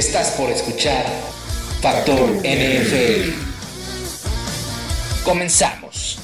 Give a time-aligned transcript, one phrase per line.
[0.00, 1.04] Estás por escuchar
[1.82, 3.32] Factor NFL.
[5.22, 6.18] Comenzamos.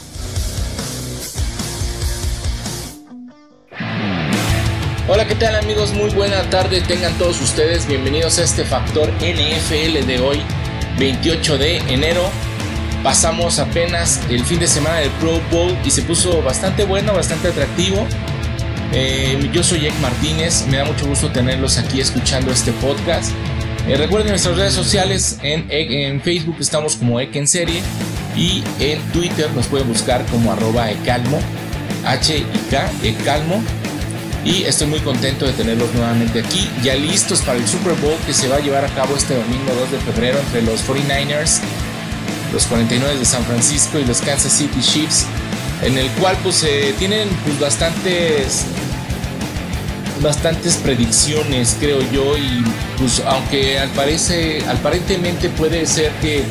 [5.07, 5.93] Hola, ¿qué tal amigos?
[5.93, 7.87] Muy buena tarde tengan todos ustedes.
[7.87, 10.41] Bienvenidos a este Factor NFL de hoy,
[10.99, 12.23] 28 de enero.
[13.03, 17.49] Pasamos apenas el fin de semana del Pro Bowl y se puso bastante bueno, bastante
[17.49, 18.07] atractivo.
[18.93, 23.33] Eh, yo soy Ek Martínez, me da mucho gusto tenerlos aquí escuchando este podcast.
[23.89, 27.81] Eh, recuerden nuestras redes sociales, en, Facebook estamos como Ek en serie
[28.37, 31.39] y en Twitter nos pueden buscar como arroba ecalmo,
[32.05, 33.63] H-I-K, ecalmo.
[34.45, 38.33] Y estoy muy contento de tenerlos nuevamente aquí, ya listos para el Super Bowl que
[38.33, 41.61] se va a llevar a cabo este domingo 2 de febrero entre los 49ers,
[42.53, 45.27] los 49 de San Francisco y los Kansas City Chiefs,
[45.83, 48.67] en el cual pues eh, tienen pues bastantes
[50.23, 52.65] bastantes predicciones, creo yo, y
[52.99, 56.43] pues aunque al parece, aparentemente puede ser que,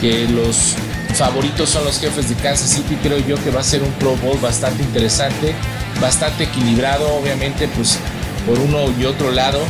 [0.00, 0.74] que los
[1.14, 4.16] favoritos son los jefes de Kansas City, creo yo que va a ser un Pro
[4.16, 5.54] Bowl bastante interesante,
[6.00, 7.98] bastante equilibrado, obviamente, pues
[8.46, 9.60] por uno y otro lado.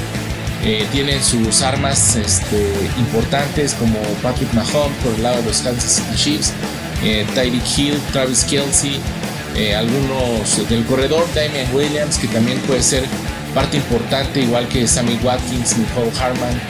[0.65, 2.61] Eh, tienen sus armas este,
[2.99, 6.53] importantes como Patrick Mahomes por el lado de los Kansas City Chiefs,
[7.05, 9.01] eh, Tyreek Hill, Travis Kelsey,
[9.55, 13.05] eh, algunos del corredor, Damian Williams, que también puede ser
[13.55, 16.61] parte importante, igual que Sammy Watkins, Nicole Harman.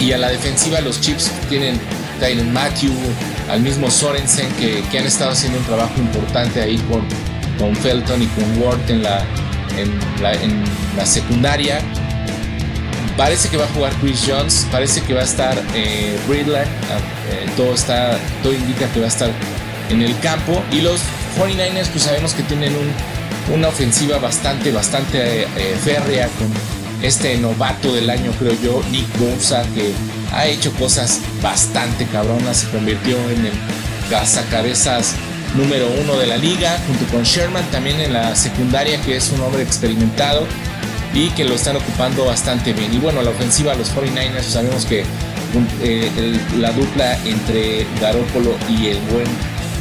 [0.00, 1.80] Y a la defensiva los Chiefs tienen
[2.20, 2.92] Tyron Matthew,
[3.50, 7.02] al mismo Sorensen, que, que, han estado haciendo un trabajo importante ahí con,
[7.58, 9.24] con Felton y con Ward en la,
[9.76, 10.64] en
[10.96, 11.80] la, secundaria.
[13.16, 17.74] Parece que va a jugar Chris Jones, parece que va a estar eh, eh, todo,
[17.74, 19.30] está, todo indica que va a estar
[19.90, 20.62] en el campo.
[20.70, 21.00] Y los
[21.36, 22.92] 49ers, pues sabemos que tienen un,
[23.54, 26.48] una ofensiva bastante, bastante eh, férrea con
[27.02, 29.92] este novato del año, creo yo, Nick Bosa, que
[30.32, 33.52] ha hecho cosas bastante cabronas, se convirtió en el
[34.10, 35.14] cazacabezas
[35.56, 39.40] número uno de la liga, junto con Sherman también en la secundaria, que es un
[39.40, 40.46] hombre experimentado
[41.14, 42.92] y que lo están ocupando bastante bien.
[42.92, 45.04] Y bueno, la ofensiva, los 49ers, sabemos que
[45.82, 49.26] eh, la dupla entre Garoppolo y el buen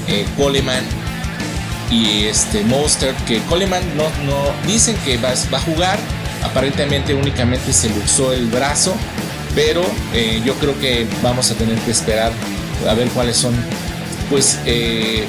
[0.08, 0.84] eh, Coleman
[1.90, 5.98] y este Monster, que Coleman no, no dicen que va, va, a jugar,
[6.44, 8.96] aparentemente únicamente se le usó el brazo,
[9.56, 9.82] pero
[10.14, 12.32] eh, yo creo que vamos a tener que esperar
[12.88, 13.56] a ver cuáles son,
[14.30, 15.26] pues, eh,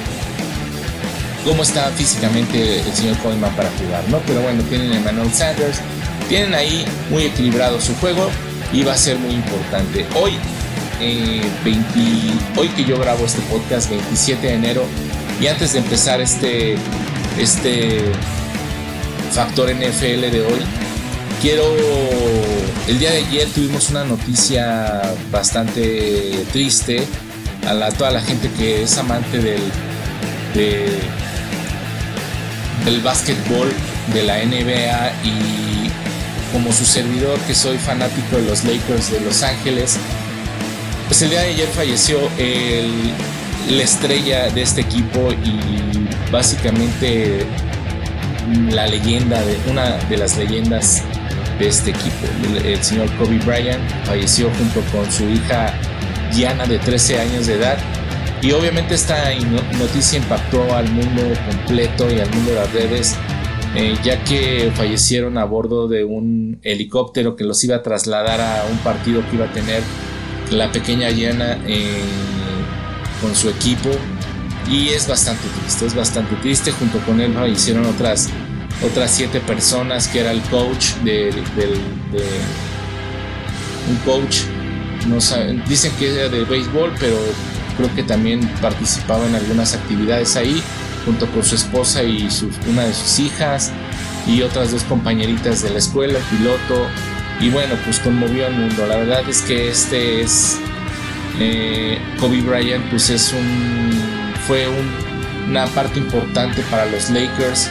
[1.45, 4.19] cómo está físicamente el señor Coleman para jugar, ¿no?
[4.27, 5.79] Pero bueno, tienen a Emmanuel Sanders,
[6.27, 8.29] tienen ahí muy equilibrado su juego
[8.71, 10.05] y va a ser muy importante.
[10.15, 10.33] Hoy,
[10.99, 14.85] eh, 20, hoy que yo grabo este podcast, 27 de enero,
[15.39, 16.75] y antes de empezar este,
[17.39, 18.01] este
[19.31, 20.61] factor NFL de hoy,
[21.41, 21.63] quiero.
[22.87, 25.01] El día de ayer tuvimos una noticia
[25.31, 27.05] bastante triste
[27.67, 29.61] a toda la gente que es amante del,
[30.55, 30.99] de,
[32.85, 33.71] del básquetbol,
[34.13, 35.91] de la NBA y
[36.51, 39.97] como su servidor que soy fanático de los Lakers de Los Ángeles,
[41.07, 43.13] pues el día de ayer falleció el,
[43.69, 47.45] la estrella de este equipo y básicamente
[48.71, 51.03] la leyenda de una de las leyendas
[51.59, 52.25] de este equipo.
[52.43, 55.73] El, el, señor Kobe Bryant falleció junto con su hija
[56.31, 57.77] Gianna de 13 años de edad.
[58.41, 59.31] Y obviamente esta
[59.77, 63.15] noticia impactó al mundo completo y al mundo de las redes,
[63.75, 68.65] eh, ya que fallecieron a bordo de un helicóptero que los iba a trasladar a
[68.71, 69.83] un partido que iba a tener
[70.51, 71.59] la pequeña Gianna
[73.21, 73.89] con su equipo.
[74.69, 76.71] Y es bastante triste, es bastante triste.
[76.71, 78.29] Junto con él fallecieron otras
[78.83, 81.67] otras siete personas que era el coach de, de,
[82.11, 82.23] de
[83.89, 84.41] un coach
[85.07, 87.17] no saben, dicen que era de béisbol pero
[87.77, 90.61] creo que también participaba en algunas actividades ahí
[91.05, 92.27] junto con su esposa y
[92.69, 93.71] una de sus hijas
[94.27, 96.87] y otras dos compañeritas de la escuela piloto
[97.39, 100.57] y bueno pues conmovió al mundo la verdad es que este es
[101.39, 103.91] eh, Kobe Bryant pues es un
[104.47, 107.69] fue un, una parte importante para los Lakers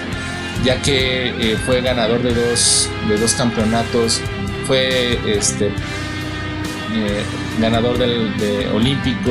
[0.65, 4.21] ya que eh, fue ganador de dos, de dos campeonatos,
[4.67, 7.23] fue este, eh,
[7.61, 9.31] ganador del de olímpico,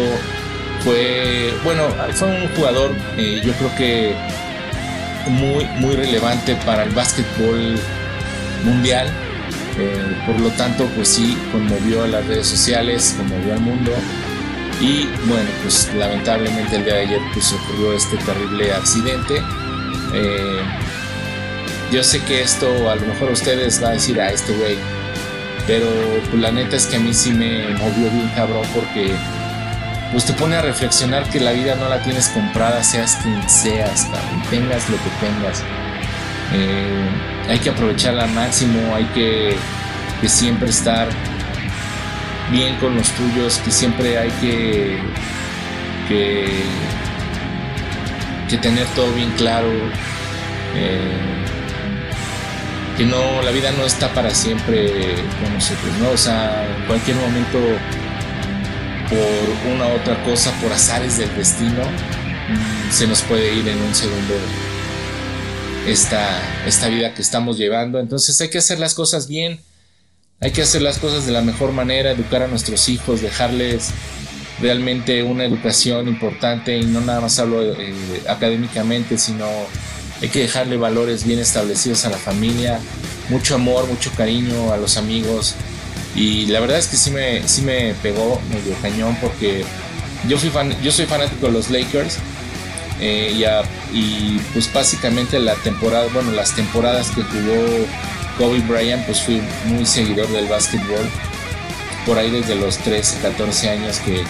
[0.83, 1.83] fue, bueno,
[2.13, 2.95] fue un jugador
[3.44, 4.15] yo creo que
[5.30, 7.77] muy, muy relevante para el básquetbol
[8.63, 9.12] mundial.
[10.25, 13.91] Por lo tanto, pues sí, conmovió a las redes sociales, conmovió al mundo.
[14.79, 19.41] Y bueno, pues lamentablemente el día de ayer pues ocurrió este terrible accidente.
[21.91, 24.77] Yo sé que esto a lo mejor ustedes van a decir a este güey
[25.65, 25.88] Pero
[26.30, 29.13] pues, la neta es que a mí sí me movió bien cabrón porque
[30.12, 34.06] pues te pone a reflexionar que la vida no la tienes comprada, seas quien seas,
[34.06, 35.63] cabrón, tengas lo que tengas.
[36.53, 39.55] Eh, hay que aprovecharla al máximo, hay que,
[40.27, 41.07] siempre estar
[42.51, 44.99] bien con los tuyos, que siempre hay que,
[46.07, 46.63] que,
[48.49, 49.69] que tener todo bien claro.
[50.75, 51.38] Eh,
[52.97, 56.09] que no, la vida no está para siempre con nosotros, ¿no?
[56.09, 57.59] O sea, en cualquier momento,
[59.07, 63.79] por una u otra cosa, por azares del destino, mm, se nos puede ir en
[63.79, 64.33] un segundo
[65.87, 67.99] esta, esta vida que estamos llevando.
[67.99, 69.59] Entonces hay que hacer las cosas bien,
[70.39, 73.89] hay que hacer las cosas de la mejor manera, educar a nuestros hijos, dejarles
[74.59, 77.93] realmente una educación importante y no nada más hablo eh,
[78.27, 79.47] académicamente, sino
[80.21, 82.79] hay que dejarle valores bien establecidos a la familia,
[83.29, 85.55] mucho amor, mucho cariño a los amigos.
[86.15, 89.63] Y la verdad es que sí me, sí me pegó medio cañón porque
[90.27, 92.17] yo, fui fan, yo soy fanático de los Lakers.
[92.99, 93.45] Eh,
[93.94, 97.85] y, pues básicamente la temporada, bueno, las temporadas que jugó
[98.38, 101.09] Kobe Bryant, pues fui muy seguidor del básquetbol.
[102.05, 104.23] Por ahí desde los 13, 14 años que,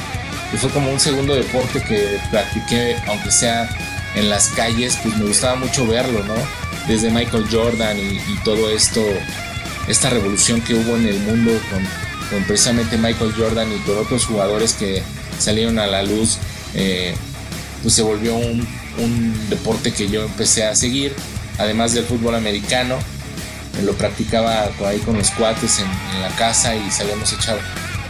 [0.52, 3.70] que fue como un segundo deporte que practiqué, aunque sea
[4.16, 6.36] en las calles, pues me gustaba mucho verlo, ¿no?
[6.88, 9.04] Desde Michael Jordan y, todo esto,
[9.88, 14.74] esta revolución que hubo en el mundo con, precisamente Michael Jordan y con otros jugadores
[14.74, 15.04] que
[15.38, 16.40] salieron a la luz,
[16.74, 17.16] eh,
[17.82, 18.68] pues se volvió un,
[19.50, 21.16] deporte que yo empecé a seguir,
[21.58, 22.98] además del fútbol americano.
[23.84, 27.60] Lo practicaba ahí con los cuates en, la casa y salíamos a echar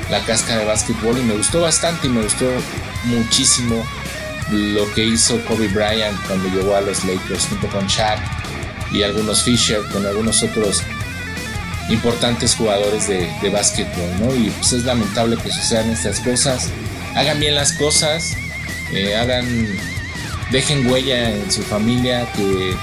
[0.09, 2.45] la casca de básquetbol y me gustó bastante y me gustó
[3.03, 3.85] muchísimo
[4.51, 8.19] lo que hizo Kobe Bryant cuando llegó a los Lakers junto con Shaq
[8.93, 10.81] y algunos Fisher, con algunos otros
[11.89, 14.33] importantes jugadores de, de básquetbol, ¿no?
[14.33, 16.69] Y pues es lamentable que sucedan estas cosas.
[17.15, 18.37] Hagan bien las cosas,
[18.93, 19.45] eh, hagan,
[20.51, 22.75] dejen huella en su familia, que,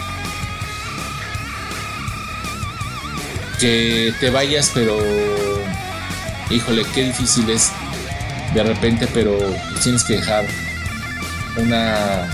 [3.61, 4.99] que te vayas, pero
[6.51, 7.71] híjole, qué difícil es
[8.55, 9.37] de repente, pero
[9.83, 10.47] tienes que dejar
[11.57, 12.29] una,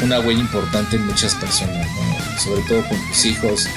[0.00, 1.86] una huella importante en muchas personas,
[2.42, 3.68] sobre todo con tus hijos,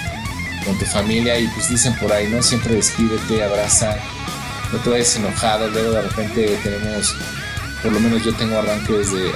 [0.66, 2.42] con tu familia y pues dicen por ahí, ¿no?
[2.42, 3.98] Siempre despídete, abraza,
[4.72, 7.16] no te vayas enojado, luego de repente tenemos,
[7.86, 9.32] por lo menos yo tengo arranques de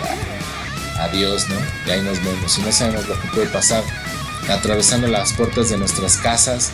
[0.98, 1.56] adiós, ¿no?
[1.86, 3.84] Y ahí nos vemos y no sabemos lo que puede pasar
[4.50, 6.72] atravesando las puertas de nuestras casas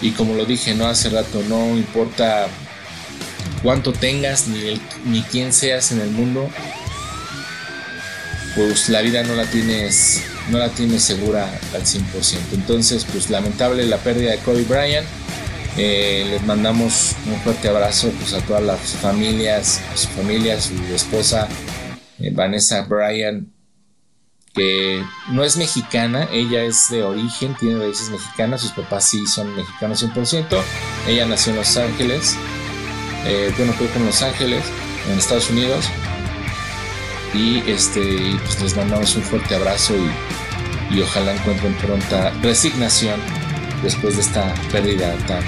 [0.00, 0.86] y como lo dije, ¿no?
[0.86, 2.46] Hace rato, no importa
[3.62, 6.48] cuánto tengas ni, ni quién seas en el mundo,
[8.56, 11.44] pues la vida no la tienes no la tienes segura
[11.74, 12.02] al 100%.
[12.54, 15.06] Entonces, pues lamentable la pérdida de Kobe Bryant.
[15.76, 20.60] Eh, les mandamos un fuerte abrazo pues, a todas las familias, a su familia, a
[20.60, 21.48] su esposa
[22.18, 23.48] eh, Vanessa Bryant,
[24.54, 29.56] que no es mexicana, ella es de origen, tiene raíces mexicanas, sus papás sí son
[29.56, 30.62] mexicanos 100%,
[31.08, 32.36] ella nació en Los Ángeles,
[33.24, 34.64] eh, bueno, creo que en Los Ángeles,
[35.10, 35.86] en Estados Unidos.
[37.34, 39.94] Y este, pues les mandamos un fuerte abrazo
[40.90, 43.18] y, ojalá encuentren pronta resignación
[43.82, 45.42] después de esta pérdida tan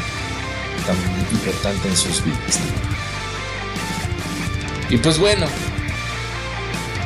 [1.32, 2.60] importante en sus vidas.
[4.90, 5.46] Y pues bueno,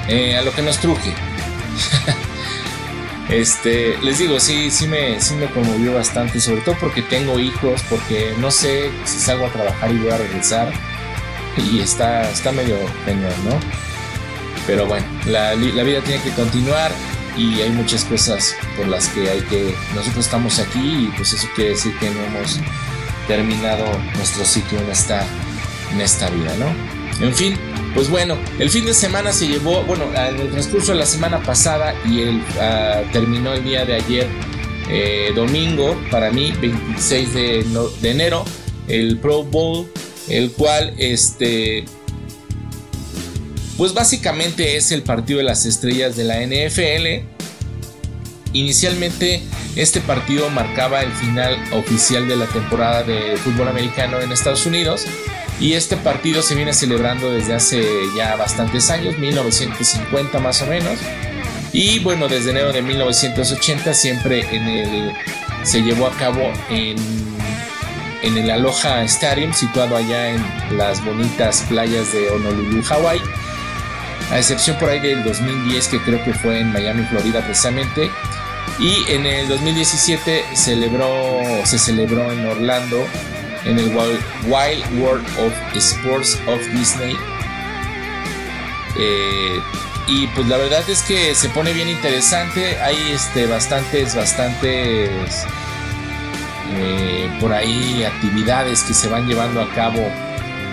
[0.09, 1.15] eh, a lo que nos truje.
[3.29, 7.83] Este, les digo, sí, sí me, sí me conmovió bastante, sobre todo porque tengo hijos,
[7.91, 10.73] porque no sé si salgo a trabajar y voy a regresar.
[11.59, 13.61] Y está, está medio peñón, ¿no?
[14.67, 16.91] Pero bueno, la, la vida tiene que continuar
[17.37, 19.75] y hay muchas cosas por las que hay que.
[19.95, 22.61] Nosotros estamos aquí y pues eso quiere decir que no hemos
[23.29, 23.85] terminado
[24.17, 25.25] nuestro ciclo en esta,
[25.93, 27.25] en esta vida, ¿no?
[27.25, 27.57] En fin,
[27.95, 31.43] pues bueno, el fin de semana se llevó, bueno, en el transcurso de la semana
[31.43, 34.27] pasada y el, ah, terminó el día de ayer,
[34.89, 37.65] eh, domingo, para mí, 26 de,
[38.03, 38.45] enero,
[38.87, 39.87] el Pro Bowl,
[40.29, 41.85] el cual, este,
[43.77, 47.38] pues básicamente es el partido de las estrellas de la NFL.
[48.53, 49.43] Inicialmente
[49.77, 55.07] este partido marcaba el final oficial de la temporada de fútbol americano en Estados Unidos
[55.61, 57.85] y este partido se viene celebrando desde hace
[58.17, 60.99] ya bastantes años, 1950 más o menos.
[61.73, 65.13] Y bueno, desde enero de 1980 siempre en el,
[65.65, 66.97] se llevó a cabo en,
[68.23, 73.21] en el Aloha Stadium, situado allá en las bonitas playas de Honolulu, Hawaii.
[74.31, 78.11] A excepción por ahí del 2010, que creo que fue en Miami, Florida precisamente.
[78.79, 83.05] Y en el 2017 celebró, se celebró en Orlando
[83.65, 87.17] en el Wild World of Sports of Disney.
[88.99, 89.61] Eh,
[90.07, 92.79] y pues la verdad es que se pone bien interesante.
[92.81, 95.45] Hay este, bastantes, bastantes
[96.73, 100.11] eh, por ahí actividades que se van llevando a cabo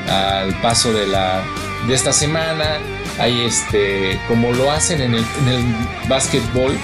[0.08, 1.44] al paso de la
[1.88, 2.80] de esta semana.
[3.20, 5.66] Hay este, como lo hacen en el, en el
[6.08, 6.78] básquetbol,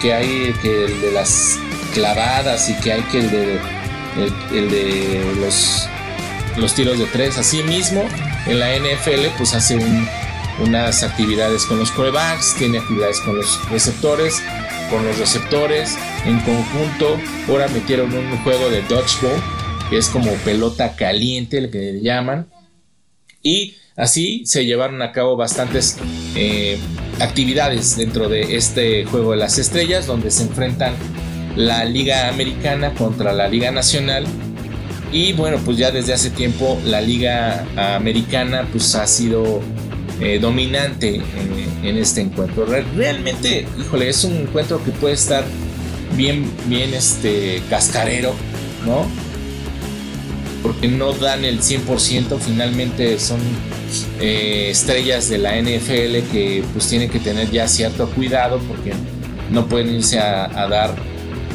[0.00, 1.58] que hay que el de las
[1.94, 3.76] clavadas y que hay que el de
[4.52, 5.88] el, de los,
[6.56, 7.38] los tiros de tres.
[7.38, 8.04] Así mismo,
[8.46, 9.78] en la NFL, pues hace
[10.60, 14.42] unas actividades con los corebacks, tiene actividades con los receptores,
[14.90, 17.18] con los receptores en conjunto.
[17.48, 19.42] Ahora metieron un juego de dodgeball,
[19.90, 22.48] que es como pelota caliente, el que le llaman.
[23.42, 25.98] Y así se llevaron a cabo bastantes
[26.34, 26.78] eh,
[27.20, 30.94] actividades dentro de este juego de las estrellas, donde se enfrentan
[31.56, 34.26] la Liga Americana contra la Liga Nacional.
[35.12, 37.64] Y bueno, pues ya desde hace tiempo la Liga
[37.96, 39.62] Americana pues ha sido
[40.20, 41.20] eh, dominante
[41.82, 42.66] en, este encuentro.
[42.96, 45.44] Realmente, híjole, es un encuentro que puede estar
[46.16, 48.34] bien, bien este, cascarero,
[48.84, 49.06] ¿no?
[50.66, 53.38] Porque no dan el 100%, finalmente son
[54.20, 58.92] eh, estrellas de la NFL que pues tienen que tener ya cierto cuidado porque
[59.50, 60.96] no pueden irse a dar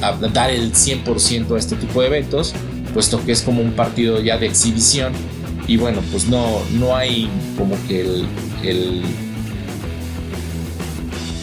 [0.01, 2.53] a dar el 100% a este tipo de eventos,
[2.93, 5.13] puesto que es como un partido ya de exhibición
[5.67, 8.01] y bueno, pues no, no hay como que
[8.63, 9.03] el,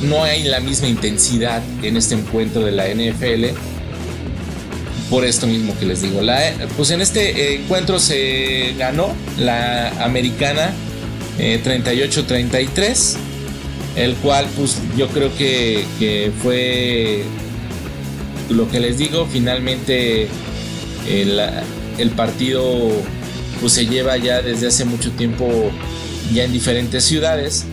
[0.03, 3.57] no hay la misma intensidad en este encuentro de la NFL.
[5.11, 6.39] Por esto mismo que les digo, la,
[6.77, 10.71] pues en este encuentro se ganó la americana
[11.39, 17.25] 38-33, eh, el cual pues yo creo que, que fue
[18.51, 20.29] lo que les digo, finalmente
[21.09, 22.63] el, partido
[23.61, 25.49] pues se lleva ya desde hace mucho tiempo
[26.33, 27.65] ya en diferentes ciudades,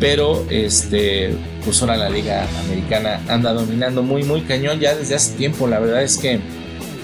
[0.00, 1.34] pero este
[1.64, 5.78] pues ahora la liga americana anda dominando muy muy cañón ya desde hace tiempo, la
[5.78, 6.40] verdad es que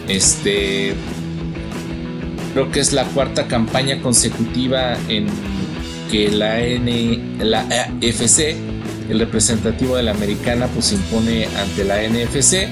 [0.09, 0.95] este
[2.53, 5.27] creo que es la cuarta campaña consecutiva en
[6.11, 8.57] que la N la AFC
[9.09, 12.69] el representativo de la americana pues impone ante la NFC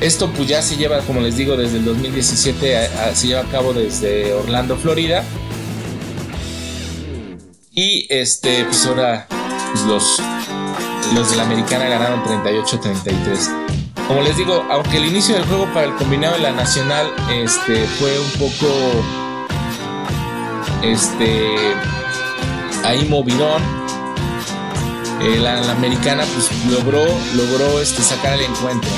[0.00, 3.72] esto pues ya se lleva, como les digo, desde el 2017, se lleva a cabo
[3.72, 5.24] desde Orlando, Florida.
[7.72, 9.26] Y este, pues ahora
[9.72, 10.20] pues, los,
[11.14, 13.83] los de la americana ganaron 38-33.
[14.06, 17.86] Como les digo, aunque el inicio del juego para el combinado de la nacional este,
[17.86, 19.02] fue un poco
[20.82, 21.56] este,
[22.84, 23.62] ahí movidón,
[25.22, 27.02] eh, la, americana pues logró,
[27.34, 28.90] logró este, sacar el encuentro.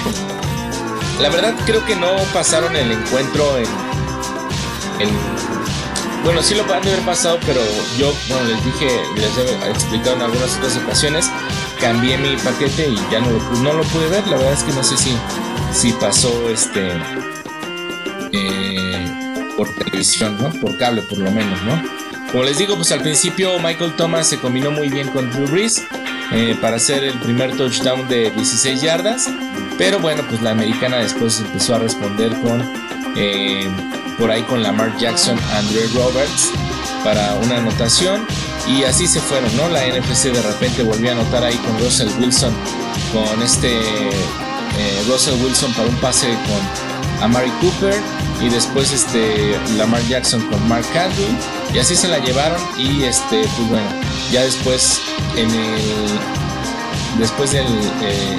[1.20, 3.66] La verdad creo que no pasaron el encuentro en,
[6.24, 7.60] bueno, sí lo han de haber pasado, pero
[7.96, 11.30] yo, como les dije, les he explicado en algunas otras ocasiones,
[11.80, 14.26] cambié mi paquete y ya no lo, no lo pude ver.
[14.26, 15.16] La verdad es que no sé si,
[15.72, 16.92] si pasó este
[18.32, 19.06] eh,
[19.56, 20.50] por televisión, ¿no?
[20.60, 21.82] Por cable, por lo menos, ¿no?
[22.30, 25.82] Como les digo, pues al principio Michael Thomas se combinó muy bien con Drew Brees
[26.32, 29.28] eh, para hacer el primer touchdown de 16 yardas.
[29.78, 32.62] Pero bueno, pues la americana después empezó a responder con
[33.16, 33.68] eh,
[34.18, 36.52] por ahí con Lamar Jackson, Andre Roberts
[37.04, 38.26] para una anotación
[38.68, 39.68] y así se fueron, ¿no?
[39.68, 42.52] La NFC de repente volvió a anotar ahí con Russell Wilson,
[43.12, 48.00] con este eh, Russell Wilson para un pase con Amari Cooper
[48.40, 51.28] y después este Lamar Jackson con Mark Andrew
[51.72, 53.88] y así se la llevaron y este pues bueno
[54.30, 55.00] ya después
[55.36, 56.18] en el
[57.18, 58.38] después del eh,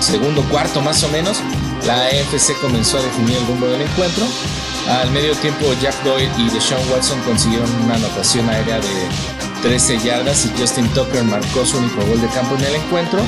[0.00, 1.38] segundo cuarto más o menos,
[1.86, 4.26] la AFC comenzó a definir el rumbo del encuentro.
[4.88, 8.88] Al medio tiempo, Jack Doyle y Deshaun Watson consiguieron una anotación aérea de
[9.62, 13.20] 13 yardas y Justin Tucker marcó su único gol de campo en el encuentro.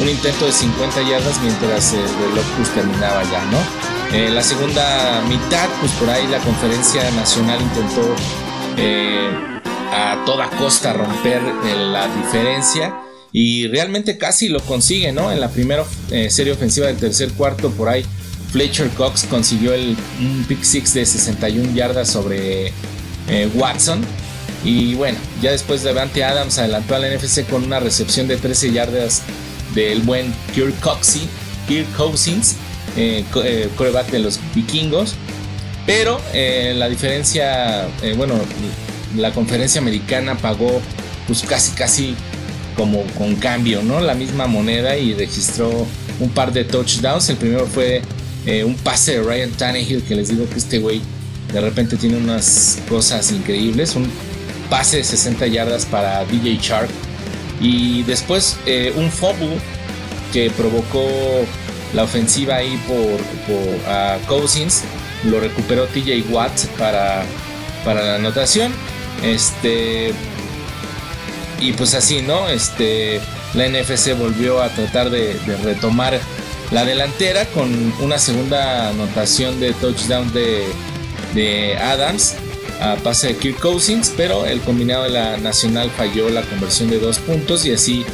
[0.00, 3.94] Un intento de 50 yardas mientras el reloj pues, terminaba ya, ¿no?
[4.34, 8.14] La segunda mitad, pues por ahí la conferencia nacional intentó
[8.76, 9.30] eh,
[9.92, 12.94] a toda costa romper eh, la diferencia
[13.32, 15.32] y realmente casi lo consigue, ¿no?
[15.32, 18.04] En la primera eh, serie ofensiva del tercer cuarto, por ahí
[18.54, 22.72] Fletcher Cox consiguió el, un pick six de 61 yardas sobre
[23.28, 24.00] eh, Watson.
[24.64, 29.22] Y bueno, ya después Devante Adams adelantó al NFC con una recepción de 13 yardas
[29.74, 31.22] del buen Kirk Coxey,
[31.66, 32.54] Kirk Cousins,
[32.96, 33.24] eh,
[33.76, 35.16] coreback de los vikingos.
[35.84, 38.36] Pero la diferencia, bueno,
[39.16, 40.80] la conferencia americana pagó
[41.26, 42.14] pues casi casi
[42.76, 44.00] como con cambio, ¿no?
[44.00, 45.86] La misma moneda y registró
[46.20, 47.28] un par de touchdowns.
[47.28, 48.00] El primero fue
[48.46, 51.00] eh, un pase de Ryan Tannehill, que les digo que este güey
[51.52, 53.94] de repente tiene unas cosas increíbles.
[53.94, 54.10] Un
[54.68, 56.90] pase de 60 yardas para DJ Shark.
[57.60, 59.58] Y después eh, un fumble
[60.32, 61.06] que provocó
[61.94, 64.82] la ofensiva ahí por, por Cousins.
[65.24, 67.24] Lo recuperó TJ Watt para,
[67.84, 68.72] para la anotación.
[69.22, 70.12] Este.
[71.60, 72.48] Y pues así, ¿no?
[72.48, 73.20] Este.
[73.54, 76.18] La NFC volvió a tratar de, retomar
[76.70, 80.66] la delantera con una segunda anotación de touchdown de,
[81.34, 82.34] de Adams
[82.80, 86.98] a pase de Kirk Cousins, pero el combinado de la Nacional falló la conversión de
[86.98, 88.04] dos puntos y así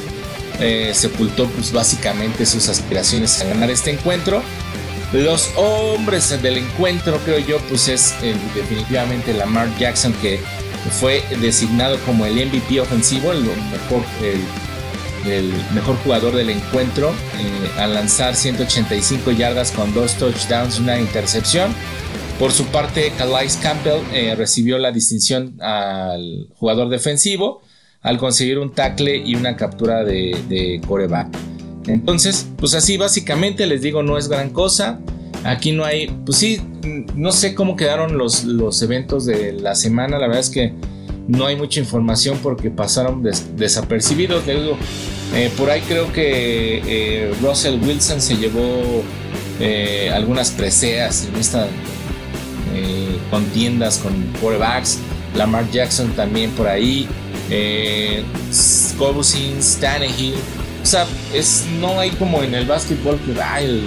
[0.61, 4.43] eh, sepultó pues básicamente sus aspiraciones a ganar este encuentro.
[5.13, 8.15] Los hombres del encuentro creo yo pues es
[8.55, 10.41] definitivamente Lamar Jackson que
[11.01, 14.41] fue designado como el MVP ofensivo, el mejor, el,
[15.75, 21.75] mejor jugador del encuentro eh, al lanzar 185 yardas con dos touchdowns y una intercepción.
[22.39, 27.63] Por su parte, Calais Campbell eh, recibió la distinción al jugador defensivo
[28.03, 31.29] al conseguir un tackle y una captura de, de coreback.
[31.87, 35.01] Entonces, pues así básicamente les digo, no es gran cosa.
[35.45, 36.61] Aquí no hay, pues sí,
[37.15, 40.19] no sé cómo quedaron los, los eventos de la semana.
[40.19, 40.75] La verdad es que
[41.31, 43.23] no hay mucha información porque pasaron
[43.57, 44.45] desapercibidos.
[44.47, 49.03] Eh, por ahí creo que eh, Russell Wilson se llevó
[50.15, 51.69] algunas preseas en estas
[53.31, 54.99] contiendas con quarterbacks.
[55.37, 57.07] Lamar Jackson también por ahí.
[57.51, 58.23] Eh,
[58.99, 60.35] Cousins, Tannehill.
[60.83, 63.83] O sea, es, no hay como en el básquetbol que el,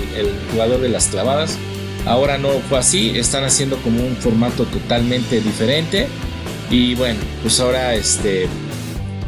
[0.52, 1.58] jugador de las clavadas.
[2.06, 6.08] Ahora no fue así, están haciendo como un formato totalmente diferente.
[6.74, 8.48] Y bueno, pues ahora este,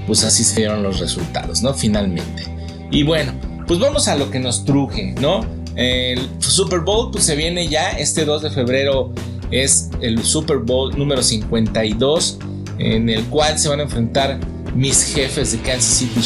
[0.07, 1.75] pues así se dieron los resultados, ¿no?
[1.75, 2.43] Finalmente.
[2.89, 3.33] Y bueno,
[3.67, 5.45] pues vamos a lo que nos truje, ¿no?
[5.75, 9.13] El Super Bowl pues se viene ya este 2 de febrero
[9.51, 12.39] es el Super Bowl número 52
[12.79, 14.39] en el cual se van a enfrentar
[14.73, 16.21] mis jefes de Kansas City.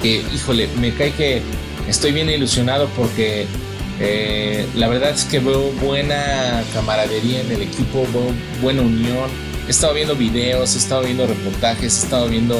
[0.00, 1.42] Que, híjole, me cae que
[1.88, 3.46] estoy bien ilusionado porque
[3.98, 9.49] eh, la verdad es que veo buena camaradería en el equipo, veo buena unión.
[9.70, 12.56] He estado viendo videos, he estado viendo reportajes, he estado viendo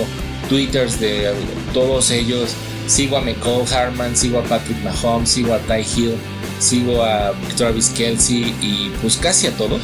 [0.49, 1.33] twitters de
[1.75, 2.53] todos ellos.
[2.87, 6.15] Sigo a McCall Harman, sigo a Patrick Mahomes, sigo a Ty Hill,
[6.61, 9.81] sigo a Travis Kelsey y pues casi a todos.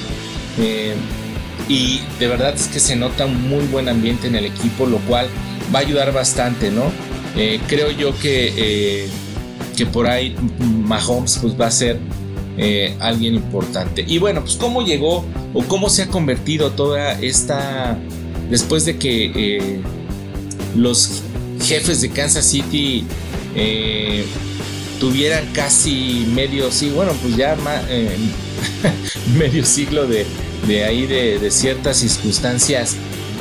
[0.60, 0.94] Eh,
[1.68, 4.98] y de verdad es que se nota un muy buen ambiente en el equipo, lo
[4.98, 5.26] cual
[5.74, 6.92] va a ayudar bastante, ¿no?
[7.36, 9.08] Eh, creo yo que, eh,
[9.76, 11.98] que por ahí Mahomes pues va a ser
[12.56, 14.04] eh, alguien importante.
[14.06, 17.98] Y bueno, pues cómo llegó o cómo se ha convertido toda esta,
[18.50, 19.80] después de que
[20.74, 21.22] los
[21.60, 23.04] jefes de Kansas City
[24.98, 27.56] tuvieran casi medio, sí, bueno, pues ya
[29.38, 30.26] medio siglo de,
[30.84, 32.96] ahí de, ciertas circunstancias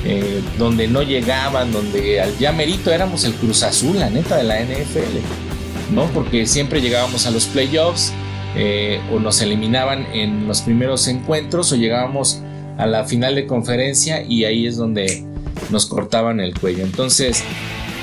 [0.05, 4.43] eh, donde no llegaban, donde al ya merito éramos el Cruz Azul, la neta de
[4.43, 6.05] la NFL, ¿no?
[6.13, 8.11] Porque siempre llegábamos a los playoffs
[8.55, 12.41] eh, o nos eliminaban en los primeros encuentros o llegábamos
[12.77, 15.23] a la final de conferencia y ahí es donde
[15.69, 16.83] nos cortaban el cuello.
[16.83, 17.43] Entonces,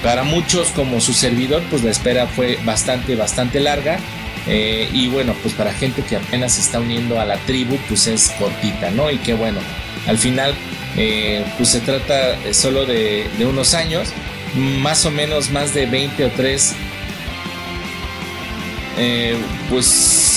[0.03, 3.99] para muchos como su servidor, pues la espera fue bastante, bastante larga
[4.47, 8.07] eh, y bueno, pues para gente que apenas se está uniendo a la tribu, pues
[8.07, 9.11] es cortita, ¿no?
[9.11, 9.61] Y que bueno,
[10.07, 10.55] al final,
[10.97, 14.09] eh, pues se trata solo de, unos años,
[14.55, 16.75] más o menos más de 20 o 3,
[18.99, 19.37] eh,
[19.71, 20.32] pues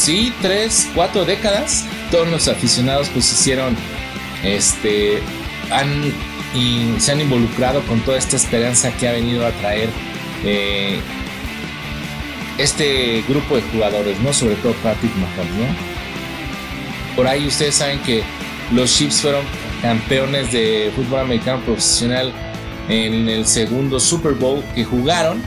[0.00, 3.76] sí, 3, 4 décadas, todos los aficionados pues hicieron,
[4.42, 5.20] este,
[5.70, 6.12] han,
[6.54, 9.90] y se han involucrado con toda esta esperanza que ha venido a traer
[12.58, 14.32] este grupo de jugadores, ¿no?
[14.32, 17.16] Sobre todo Patrick Mahomes, ¿no?
[17.16, 18.22] Por ahí ustedes saben que
[18.72, 19.44] los Chiefs fueron
[19.82, 22.32] campeones de fútbol americano profesional
[22.88, 25.42] en el segundo Super Bowl que jugaron,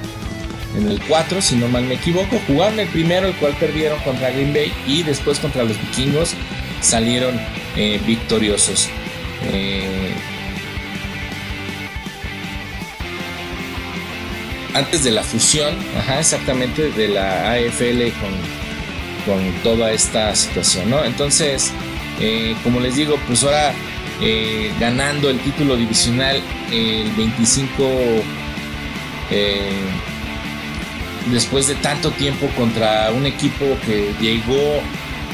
[0.75, 2.39] en el 4, si no mal me equivoco.
[2.47, 6.33] Jugaron el primero, el cual perdieron contra Green Bay, y después contra los vikingos
[6.81, 7.39] salieron
[7.75, 8.89] eh, victoriosos.
[9.51, 10.13] Eh,
[14.73, 15.75] antes de la fusión,
[16.17, 21.03] exactamente, de la AFL con, con toda esta situación, ¿no?
[21.03, 21.71] Entonces,
[22.19, 23.73] eh, como les digo, pues ahora
[24.79, 28.23] ganando el título divisional el 25,
[29.31, 29.69] eh,
[31.31, 34.81] después de tanto tiempo contra un equipo que llegó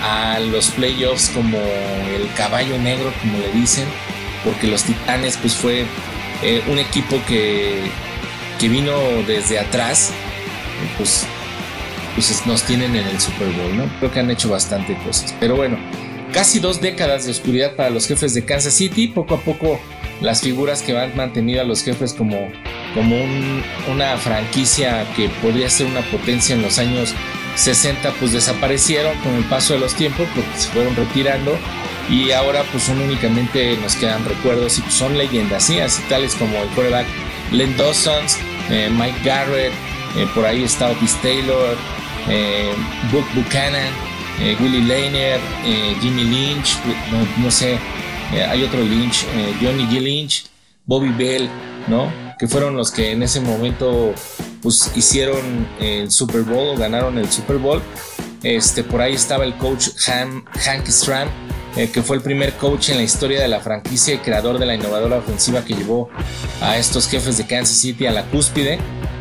[0.01, 3.85] a los playoffs como el caballo negro, como le dicen,
[4.43, 5.85] porque los Titanes pues fue
[6.69, 7.89] un equipo que
[8.59, 8.93] que vino
[9.25, 10.11] desde atrás,
[10.97, 11.25] pues
[12.15, 13.85] pues nos tienen en el Super Bowl, ¿no?
[13.99, 15.33] Creo que han hecho bastante cosas.
[15.39, 15.77] Pero bueno,
[16.33, 19.07] casi dos décadas de oscuridad para los jefes de Kansas City.
[19.07, 19.79] Poco a poco
[20.21, 22.49] las figuras que han mantenido a los jefes como,
[22.93, 23.15] como
[23.91, 27.13] una franquicia que podría ser una potencia en los años
[27.55, 31.57] 60 pues desaparecieron con el paso de los tiempos porque se fueron retirando
[32.09, 36.57] y ahora pues son únicamente nos quedan recuerdos y pues, son leyendas, así tales como
[36.57, 37.05] el quarterback
[37.51, 38.23] Len Dawson,
[38.69, 39.73] eh, Mike Garrett,
[40.15, 41.75] eh, por ahí está Otis Taylor,
[42.29, 42.73] eh,
[43.11, 43.91] Book Buchanan,
[44.61, 45.39] Willie Lanier,
[45.99, 46.77] Jimmy Lynch,
[47.39, 47.77] no, sé,
[48.31, 49.25] hay otro Lynch,
[49.61, 49.99] Johnny G.
[50.01, 50.45] Lynch,
[50.85, 51.49] Bobby Bell,
[51.87, 52.11] ¿no?
[52.37, 54.13] Que fueron los que en ese momento
[54.61, 57.81] pues hicieron el Super Bowl o ganaron el Super Bowl.
[58.43, 61.27] Este, por ahí estaba el coach Hank Stram,
[61.75, 64.65] eh, que fue el primer coach en la historia de la franquicia y creador de
[64.65, 66.09] la innovadora ofensiva que llevó
[66.61, 68.79] a estos jefes de Kansas City a la cúspide.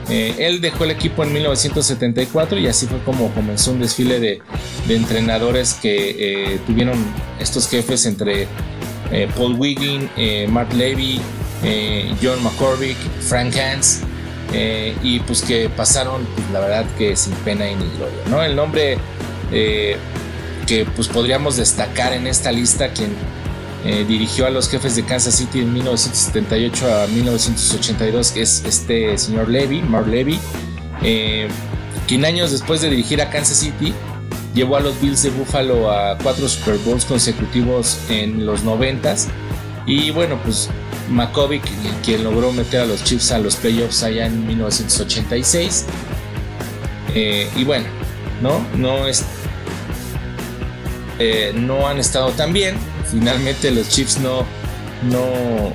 [0.08, 4.40] Eh, él dejó el equipo en 1974 y así fue como comenzó un desfile de,
[4.88, 6.96] entrenadores que eh, tuvieron
[7.38, 8.48] estos jefes entre
[9.36, 10.08] Paul Wiggin,
[10.50, 11.20] Mark Levy,
[12.22, 14.02] John McCormick, Frank Hans.
[15.02, 18.18] y pues que pasaron, pues, la verdad que sin pena y ni gloria.
[18.28, 18.42] ¿no?
[18.42, 18.98] El nombre
[20.68, 23.10] que pues podríamos destacar en esta lista quien
[23.84, 29.16] eh, dirigió a los jefes de Kansas City en 1978 a 1982 que es este
[29.16, 30.38] señor Levy, Mark Levy,
[31.02, 31.48] eh,
[32.06, 33.94] quien años después de dirigir a Kansas City
[34.58, 39.14] llevó a los Bills de Buffalo a cuatro Super Bowls consecutivos en los 90
[39.86, 40.68] y bueno pues
[41.08, 41.62] McCovick
[42.04, 45.86] quien logró meter a los Chiefs a los playoffs allá en 1986
[47.14, 47.86] eh, y bueno
[48.42, 49.24] no no es
[51.18, 52.76] eh, no han estado tan bien.
[53.10, 54.44] Finalmente los Chiefs no,
[55.10, 55.72] no,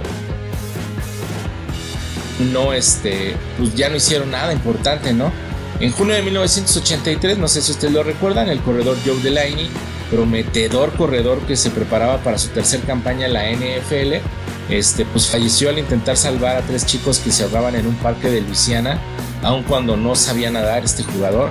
[2.52, 5.32] no, este, pues ya no hicieron nada importante, ¿no?
[5.80, 9.70] En junio de 1983, no sé si ustedes lo recuerdan, el corredor Joe Delaney,
[10.10, 14.22] prometedor corredor que se preparaba para su tercer campaña en la NFL,
[14.70, 18.30] este, pues falleció al intentar salvar a tres chicos que se ahogaban en un parque
[18.30, 19.00] de Luisiana,
[19.42, 21.50] aun cuando no sabía nadar este jugador.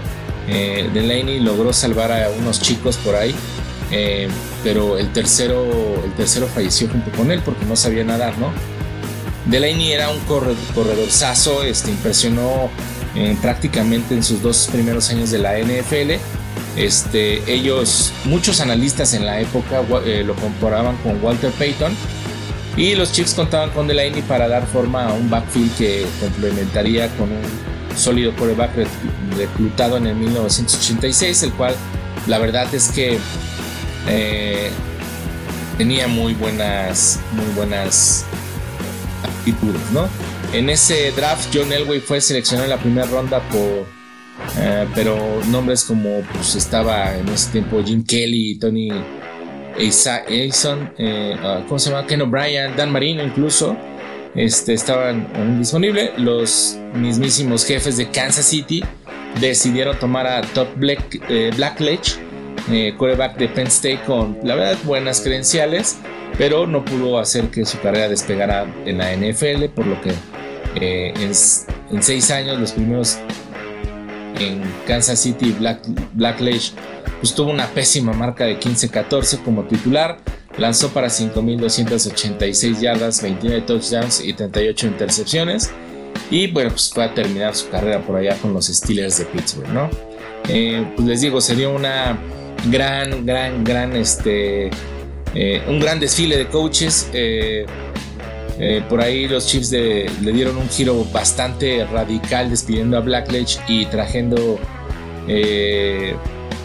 [0.49, 3.35] Eh, Delaney logró salvar a unos chicos por ahí
[3.93, 4.27] eh,
[4.65, 8.51] pero el tercero, el tercero falleció junto con él porque no sabía nadar, ¿no?
[9.47, 12.71] Delaney era un corredor, corredor saso, este, impresionó
[13.15, 16.13] eh, prácticamente en sus dos primeros años de la NFL.
[16.77, 21.95] Este, ellos, muchos analistas en la época eh, lo comparaban con Walter Payton
[22.77, 27.31] y los Chiefs contaban con Delaney para dar forma a un backfield que complementaría con
[27.31, 27.43] un
[27.97, 28.71] sólido quarterback
[29.37, 31.75] reclutado en el 1986, el cual
[32.27, 33.19] la verdad es que
[34.09, 34.71] eh,
[35.77, 38.25] tenía muy buenas, muy buenas
[39.23, 40.09] actitudes, ¿no?
[40.53, 43.87] En ese draft, John Elway fue seleccionado en la primera ronda por,
[44.59, 45.17] eh, pero
[45.49, 48.91] nombres como pues estaba en ese tiempo Jim Kelly, Tony
[49.79, 52.07] Aison, eh, ah, ¿cómo se llama?
[52.07, 53.77] Ken O'Brien, Dan Marino incluso,
[54.35, 56.11] este, estaban disponibles.
[56.19, 58.85] Los mismísimos jefes de Kansas City
[59.41, 61.19] decidieron tomar a Top Black,
[61.57, 62.19] Blackledge
[62.71, 65.99] eh, quarterback de Penn State con, la verdad, buenas credenciales,
[66.39, 70.13] pero no pudo hacer que su carrera despegara en la NFL, por lo que
[70.81, 73.19] eh, en, seis años, los primeros
[74.39, 75.81] en Kansas City, Black,
[76.15, 76.73] Blackledge
[77.21, 80.19] pues, tuvo una pésima marca de 15-14 como titular.
[80.59, 85.71] Lanzó para 5.286 yardas, 29 touchdowns y 38 intercepciones.
[86.31, 89.69] Y bueno, pues fue a terminar su carrera por allá con los Steelers de Pittsburgh,
[89.69, 89.89] ¿no?
[90.49, 92.19] Eh, pues les digo, sería una
[92.71, 94.71] gran, gran, gran, este,
[95.35, 97.09] eh, un gran desfile de coaches.
[97.13, 97.67] Eh,
[98.59, 103.87] eh, por ahí los Chiefs le dieron un giro bastante radical despidiendo a Blackledge y
[103.87, 104.59] trayendo,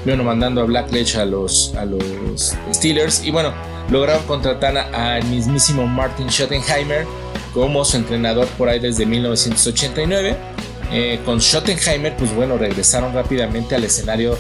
[0.06, 3.24] bueno, mandando a Blackledge a los, a los Steelers.
[3.26, 3.54] Y bueno,
[3.90, 7.06] lograron contratar al mismísimo Martin Schottenheimer
[7.54, 10.36] como su entrenador por ahí desde 1989.
[11.26, 14.38] con Schottenheimer, pues bueno, regresaron rápidamente al escenario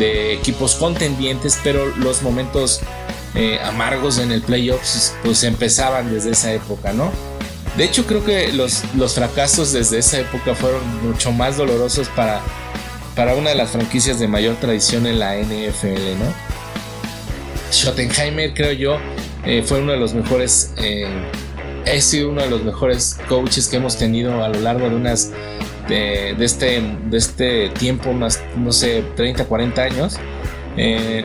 [0.00, 2.80] de equipos contendientes, pero los momentos
[3.34, 7.10] eh, amargos en el playoffs pues empezaban desde esa época, ¿no?
[7.76, 12.40] De hecho creo que los, los fracasos desde esa época fueron mucho más dolorosos para,
[13.14, 16.50] para una de las franquicias de mayor tradición en la NFL, ¿no?
[17.72, 18.98] Schottenheimer creo yo
[19.44, 21.06] eh, fue uno de los mejores, eh,
[22.00, 25.30] sido uno de los mejores coaches que hemos tenido a lo largo de unas
[25.88, 30.16] de, este, de este tiempo, unas, no sé, 30, 40 años.
[30.76, 31.24] Eh,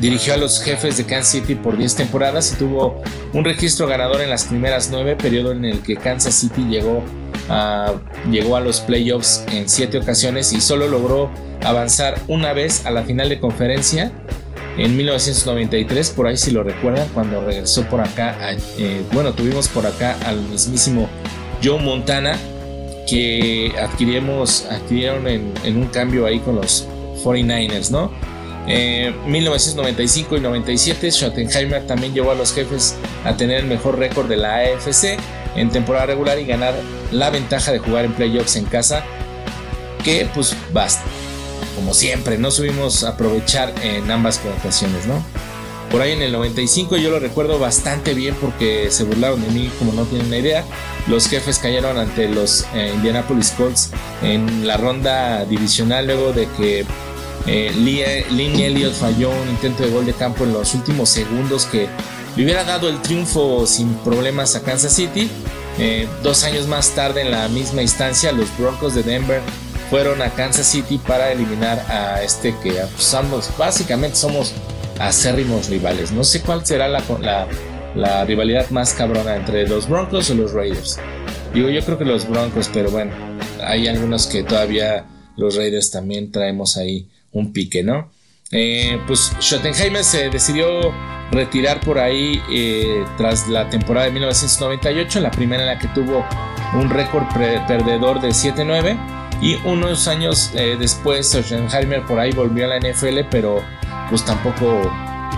[0.00, 4.20] dirigió a los jefes de Kansas City por 10 temporadas y tuvo un registro ganador
[4.20, 7.02] en las primeras 9, periodo en el que Kansas City llegó
[7.48, 7.94] a,
[8.30, 11.30] llegó a los playoffs en 7 ocasiones y solo logró
[11.62, 14.12] avanzar una vez a la final de conferencia
[14.78, 18.36] en 1993, por ahí si lo recuerdan, cuando regresó por acá,
[18.78, 21.08] eh, bueno, tuvimos por acá al mismísimo
[21.62, 22.38] Joe Montana,
[23.06, 26.86] que adquirimos, adquirieron en, un cambio ahí con los
[27.24, 28.10] 49ers, ¿no?
[28.66, 32.94] 1995 eh, y 97, Schottenheimer también llevó a los jefes
[33.24, 35.18] a tener el mejor récord de la AFC
[35.56, 36.74] en temporada regular y ganar
[37.10, 39.04] la ventaja de jugar en playoffs en casa,
[40.04, 41.02] que pues basta.
[41.74, 45.22] Como siempre, no subimos a aprovechar en ambas ocasiones, ¿no?
[45.90, 49.70] Por ahí en el 95 yo lo recuerdo bastante bien porque se burlaron de mí
[49.78, 50.64] como no tienen una idea.
[51.08, 53.90] Los jefes cayeron ante los eh, Indianapolis Colts
[54.22, 56.86] en la ronda divisional luego de que
[57.46, 57.72] eh,
[58.30, 61.88] Lynn Elliott falló un intento de gol de campo en los últimos segundos que
[62.36, 65.28] le hubiera dado el triunfo sin problemas a Kansas City.
[65.78, 69.40] Eh, dos años más tarde en la misma instancia los Broncos de Denver
[69.88, 74.54] fueron a Kansas City para eliminar a este que pues, básicamente somos
[75.00, 76.12] acérrimos rivales.
[76.12, 77.02] No sé cuál será la,
[77.96, 81.00] la, rivalidad más cabrona entre los Broncos o los Raiders.
[81.54, 83.12] Digo, yo creo que los Broncos, pero bueno,
[83.64, 88.10] hay algunos que todavía los Raiders también traemos ahí un pique, ¿no?
[88.52, 90.92] Eh, pues Schottenheimer se decidió
[91.30, 96.24] retirar por ahí eh, tras la temporada de 1998, la primera en la que tuvo
[96.74, 97.24] un récord
[97.68, 98.96] perdedor de 7-9
[99.40, 103.62] y unos años eh, después Schottenheimer por ahí volvió a la NFL, pero
[104.08, 104.82] pues tampoco,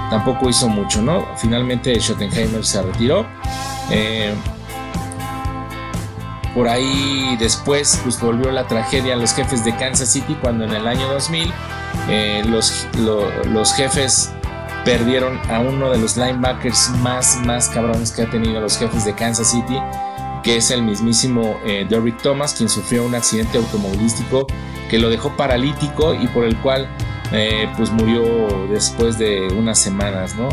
[0.09, 1.37] tampoco hizo mucho, ¿no?
[1.37, 3.27] Finalmente Schottenheimer se retiró.
[6.55, 10.73] Por ahí después pues volvió la tragedia a los jefes de Kansas City cuando en
[10.73, 11.53] el año 2000
[12.09, 14.33] eh, los, los jefes
[14.85, 19.15] perdieron a uno de los linebackers más, más cabrones que ha tenido los jefes de
[19.15, 19.79] Kansas City,
[20.43, 24.47] que es el mismísimo eh, Derrick Thomas, quien sufrió un accidente automovilístico
[24.91, 26.89] que lo dejó paralítico y por el cual
[27.33, 30.49] eh, pues murió después de unas semanas, ¿no?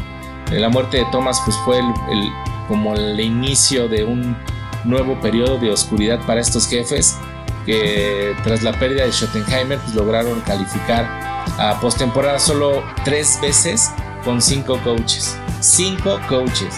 [0.51, 2.29] La muerte de Thomas pues fue el,
[2.67, 4.37] como el inicio de un
[4.85, 7.17] nuevo periodo de oscuridad para estos jefes
[7.65, 13.91] que tras la pérdida de Schottenheimer pues lograron calificar a postemporada solo tres veces
[14.23, 15.37] con cinco coaches.
[15.59, 16.75] Cinco coaches.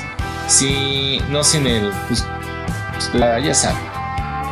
[0.48, 2.26] Si, no sin el, pues,
[3.14, 3.82] la, ya saben,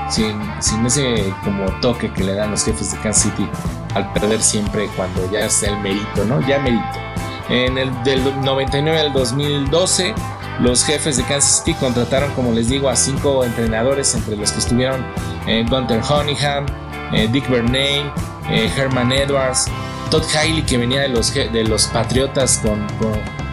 [0.10, 3.50] sin, sin ese como toque que le dan los jefes de Kansas City
[3.96, 6.40] al perder siempre cuando ya es el mérito, ¿no?
[6.48, 6.84] Ya mérito.
[7.50, 10.14] En el del 99 al 2012,
[10.60, 14.60] los jefes de Kansas City contrataron, como les digo, a cinco entrenadores, entre los que
[14.60, 15.04] estuvieron
[15.48, 16.66] eh, Gunter Honeyham,
[17.14, 18.12] eh, Dick Bernay,
[18.50, 19.66] eh, Herman Edwards,
[20.10, 22.88] Todd Haley, que venía de los, de los Patriotas con,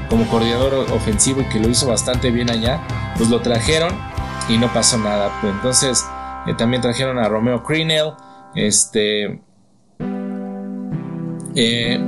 [0.09, 2.81] como coordinador ofensivo y que lo hizo bastante bien allá,
[3.17, 3.93] pues lo trajeron
[4.49, 5.31] y no pasó nada.
[5.41, 6.05] Pues entonces
[6.57, 8.13] también trajeron a Romeo Creenell,
[8.55, 9.41] este,
[11.55, 11.99] eh,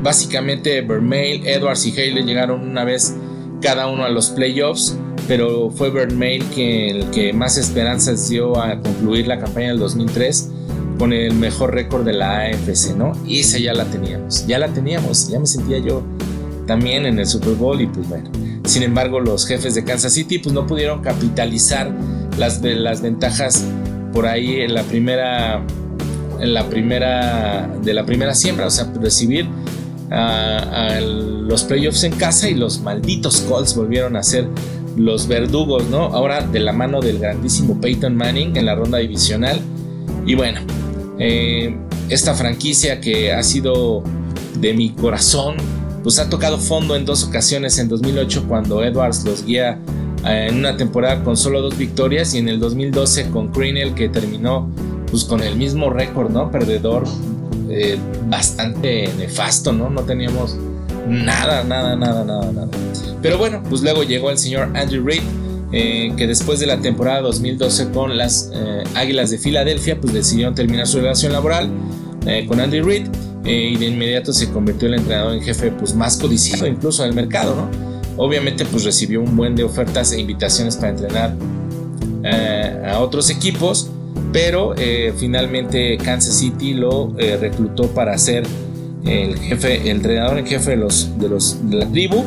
[0.00, 3.14] básicamente Vermeil, Edwards y Haley llegaron una vez
[3.60, 8.80] cada uno a los playoffs, pero fue Vermeil que, el que más esperanzas dio a
[8.80, 10.52] concluir la campaña del 2003
[10.98, 13.12] con el mejor récord de la AFC, ¿no?
[13.26, 16.02] Y esa ya la teníamos, ya la teníamos, ya me sentía yo
[16.66, 18.30] también en el Super Bowl y pues bueno.
[18.64, 21.90] Sin embargo, los jefes de Kansas City pues no pudieron capitalizar
[22.36, 23.64] las, las ventajas
[24.12, 25.64] por ahí en la primera
[26.40, 29.48] en la primera, de la primera siembra, o sea, recibir
[30.10, 34.48] los playoffs en casa y los malditos Colts volvieron a ser
[34.96, 36.04] los verdugos, ¿no?
[36.04, 39.60] Ahora de la mano del grandísimo Peyton Manning en la ronda divisional.
[40.26, 40.60] Y bueno,
[41.18, 41.76] eh,
[42.08, 44.02] esta franquicia que ha sido
[44.60, 45.56] de mi corazón,
[46.02, 49.78] pues ha tocado fondo en dos ocasiones, en 2008 cuando Edwards los guía
[50.26, 54.08] eh, en una temporada con solo dos victorias y en el 2012 con Creenell que
[54.08, 54.68] terminó
[55.10, 56.50] pues con el mismo récord, ¿no?
[56.50, 57.04] Perdedor
[57.70, 59.90] eh, bastante nefasto, ¿no?
[59.90, 60.56] No teníamos
[61.08, 62.68] nada, nada, nada, nada, nada.
[63.22, 65.22] Pero bueno, pues luego llegó el señor Andrew Reid,
[65.72, 70.54] eh, que después de la temporada 2012 con las eh, Águilas de Filadelfia, pues decidieron
[70.54, 71.70] terminar su relación laboral
[72.46, 73.06] con Andy Reid
[73.44, 77.14] y de inmediato se convirtió en el entrenador en jefe pues más codiciado incluso en
[77.14, 77.70] mercado, ¿no?
[78.22, 81.34] Obviamente pues recibió un buen de ofertas e invitaciones para entrenar
[82.84, 83.90] a otros equipos
[84.32, 88.44] pero eh, finalmente Kansas City lo eh, reclutó para ser
[89.04, 92.24] el jefe, el entrenador en jefe de los de los de la tribu.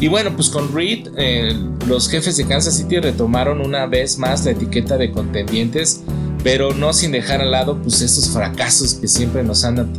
[0.00, 1.54] Y bueno, pues con Reed, eh,
[1.86, 6.02] los jefes de Kansas City retomaron una vez más la etiqueta de contendientes,
[6.42, 9.92] pero no sin dejar al lado pues estos fracasos que siempre nos andan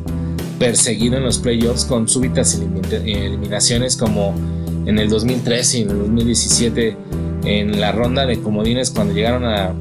[0.59, 4.33] perseguido en los playoffs con súbitas eliminaciones como
[4.85, 6.97] en el 2013 y en el 2017
[7.45, 9.73] en la ronda de comodines cuando llegaron a,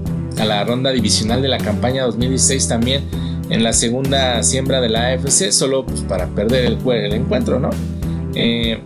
[0.45, 3.05] la ronda divisional de la campaña 2016 también
[3.51, 7.71] en la segunda siembra de la AFC solo pues, para perder el, el encuentro, ¿no?
[8.35, 8.81] Eh,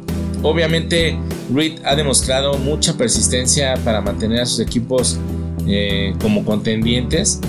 [0.46, 1.18] obviamente
[1.52, 5.18] Reed ha demostrado mucha persistencia para mantener a sus equipos
[5.66, 7.40] eh, como contendientes.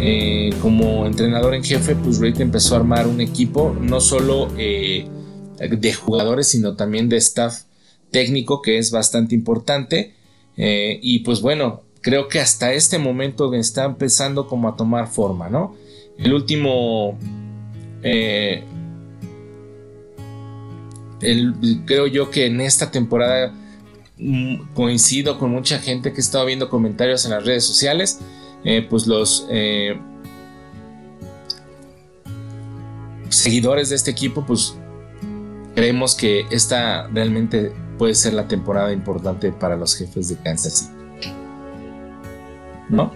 [0.00, 5.92] Eh, como entrenador en jefe, pues Reed empezó a armar un equipo no solo de
[5.94, 7.64] jugadores, sino también de staff
[8.10, 10.14] técnico que es bastante importante.
[10.56, 15.76] y pues bueno, creo que hasta este momento está empezando como a tomar forma, ¿no?
[16.18, 17.16] El último
[21.86, 23.52] creo yo que en esta temporada
[24.18, 28.18] mm, coincido con mucha gente que he estado viendo comentarios en las redes sociales,
[28.64, 29.98] eh, pues los eh,
[33.28, 34.74] seguidores de este equipo, pues
[35.74, 40.92] creemos que esta realmente puede ser la temporada importante para los jefes de Kansas City.
[42.88, 43.12] ¿No?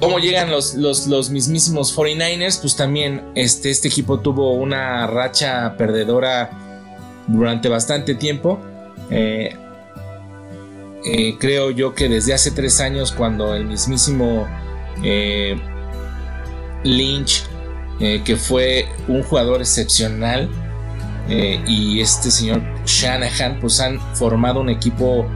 [0.00, 2.60] ¿Cómo llegan los, los, mismísimos 49ers?
[2.60, 6.67] Pues también este, este equipo tuvo una racha perdedora
[7.28, 8.58] durante bastante tiempo.
[9.10, 9.54] Eh,
[11.04, 14.46] eh, creo yo que desde hace tres años cuando el mismísimo
[15.02, 15.56] eh,
[16.82, 17.44] Lynch,
[17.98, 20.48] que fue un jugador excepcional,
[21.28, 25.26] y este señor Shanahan, pues han formado un equipo,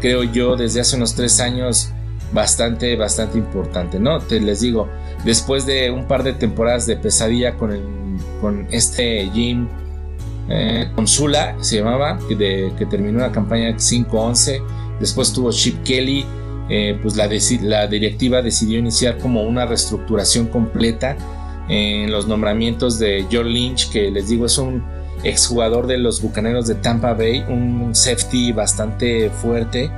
[0.00, 1.92] creo yo, desde hace unos tres años
[2.32, 4.18] bastante, bastante importante, ¿no?
[4.18, 4.88] Te les digo,
[5.24, 7.82] después de un par de temporadas de pesadilla con, el,
[8.40, 9.68] con este Jim
[10.48, 14.62] eh, Consula se llamaba, que, terminó la campaña 5-11.
[15.00, 16.24] Después tuvo Chip Kelly,
[16.68, 17.28] eh, pues la,
[17.62, 21.16] la, directiva decidió iniciar como una reestructuración completa
[21.68, 24.82] en los nombramientos de John Lynch, que les digo es un
[25.22, 29.90] exjugador de los Bucaneros de Tampa Bay, un safety bastante fuerte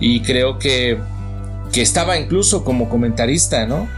[0.00, 0.98] y creo que,
[1.72, 3.88] que estaba incluso como comentarista, ¿no?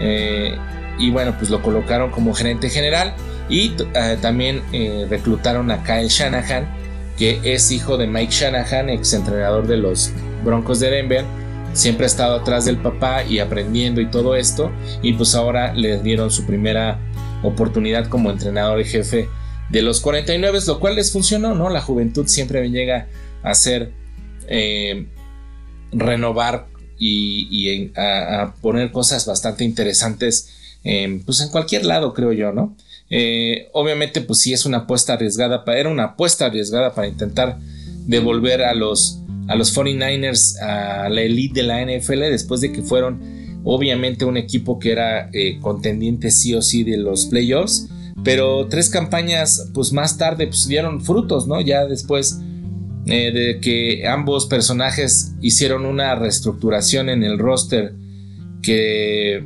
[0.00, 0.56] Eh,
[0.98, 3.14] y bueno, pues lo colocaron como gerente general.
[3.48, 6.68] Y eh, también eh, reclutaron a Kyle Shanahan,
[7.16, 10.12] que es hijo de Mike Shanahan, ex entrenador de los
[10.44, 11.24] Broncos de Denver.
[11.72, 14.72] Siempre ha estado atrás del papá y aprendiendo y todo esto.
[15.02, 16.98] Y pues ahora le dieron su primera
[17.42, 19.28] oportunidad como entrenador y jefe
[19.70, 21.70] de los 49, lo cual les funcionó, ¿no?
[21.70, 23.08] La juventud siempre llega
[23.42, 23.92] a hacer
[24.48, 25.06] eh,
[25.92, 26.66] renovar
[26.98, 30.52] y, a, poner cosas bastante interesantes
[31.24, 32.76] pues en cualquier lado, creo yo, ¿no?
[33.10, 37.58] Eh, obviamente, pues sí es una apuesta arriesgada, para, era una apuesta arriesgada para intentar
[38.06, 42.82] devolver a los, a los 49ers a la elite de la NFL después de que
[42.82, 47.88] fueron obviamente un equipo que era eh, contendiente sí o sí de los playoffs,
[48.22, 51.60] pero tres campañas pues más tarde pues dieron frutos, ¿no?
[51.60, 52.38] Ya después
[53.06, 57.94] eh, de que ambos personajes hicieron una reestructuración en el roster
[58.62, 59.44] que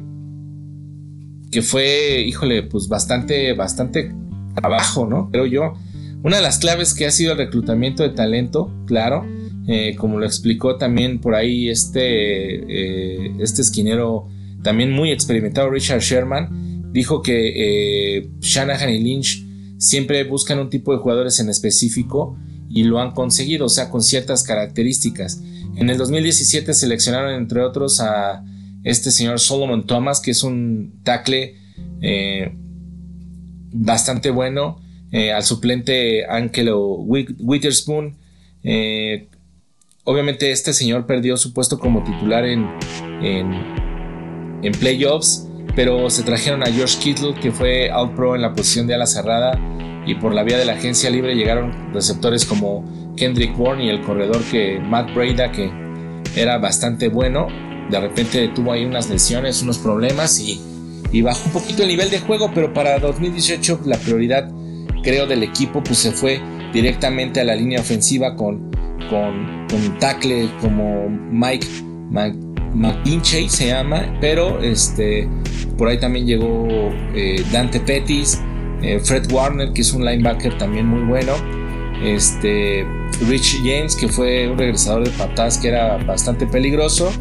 [1.50, 4.12] que fue, híjole, pues bastante, bastante
[4.54, 5.30] trabajo, ¿no?
[5.30, 5.74] Creo yo.
[6.22, 9.26] Una de las claves que ha sido el reclutamiento de talento, claro,
[9.66, 14.28] eh, como lo explicó también por ahí este, eh, este esquinero
[14.62, 19.46] también muy experimentado, Richard Sherman, dijo que eh, Shanahan y Lynch
[19.78, 22.36] siempre buscan un tipo de jugadores en específico
[22.68, 25.40] y lo han conseguido, o sea, con ciertas características.
[25.76, 28.44] En el 2017 seleccionaron entre otros a
[28.84, 31.56] este señor Solomon Thomas, que es un tackle
[32.00, 32.52] eh,
[33.72, 34.80] bastante bueno,
[35.12, 38.16] eh, al suplente Angelo Witherspoon.
[38.62, 39.28] Eh,
[40.04, 42.66] obviamente este señor perdió su puesto como titular en,
[43.22, 48.86] en, playoffs, pero se trajeron a George Kittle, que fue All Pro en la posición
[48.86, 49.58] de ala cerrada,
[50.06, 54.00] y por la vía de la agencia libre llegaron receptores como Kendrick Bourne y el
[54.02, 55.70] corredor que Matt Breda, que
[56.36, 57.48] era bastante bueno
[57.90, 60.60] de repente tuvo ahí unas lesiones, unos problemas y,
[61.22, 64.48] bajó un poquito el nivel de juego, pero para 2018 la prioridad
[65.02, 66.40] creo del equipo pues se fue
[66.72, 68.70] directamente a la línea ofensiva con,
[69.10, 71.66] con, con tackle como Mike
[72.74, 75.28] McInchey se llama, pero este,
[75.76, 76.68] por ahí también llegó
[77.14, 78.40] eh, Dante Pettis,
[78.82, 81.32] eh, Fred Warner que es un linebacker también muy bueno,
[82.04, 82.86] este,
[83.28, 87.12] Rich James que fue un regresador de patadas que era bastante peligroso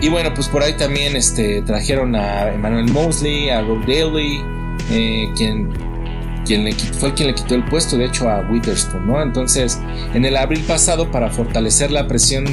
[0.00, 4.42] y bueno, pues por ahí también este, trajeron a Emmanuel Mosley, a Rob Daly,
[4.90, 5.72] eh, quien,
[6.44, 9.22] quien fue quien le quitó el puesto, de hecho, a Witherspoon, ¿no?
[9.22, 9.80] Entonces,
[10.12, 12.44] en el abril pasado, para fortalecer la presión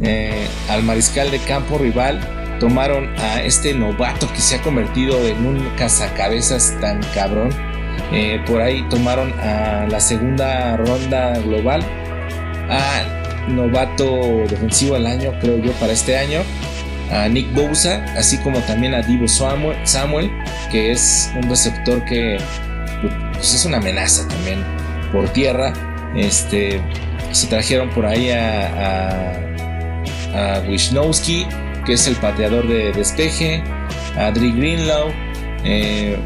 [0.00, 2.20] eh, al mariscal de campo rival,
[2.60, 7.50] tomaron a este novato que se ha convertido en un cazacabezas tan cabrón.
[8.12, 11.82] Eh, por ahí tomaron a la segunda ronda global
[12.68, 16.40] a novato defensivo del año, creo yo, para este año.
[17.12, 20.30] A Nick Bosa, así como también a Divo Samuel,
[20.70, 22.38] que es un receptor que
[23.34, 24.64] pues, es una amenaza también
[25.12, 25.72] por tierra.
[26.16, 26.80] Este,
[27.32, 29.32] se trajeron por ahí a,
[30.34, 31.46] a, Wisnowski,
[31.84, 33.62] que es el pateador de despeje,
[34.16, 35.10] a Dre Greenlaw.
[35.64, 36.16] Eh,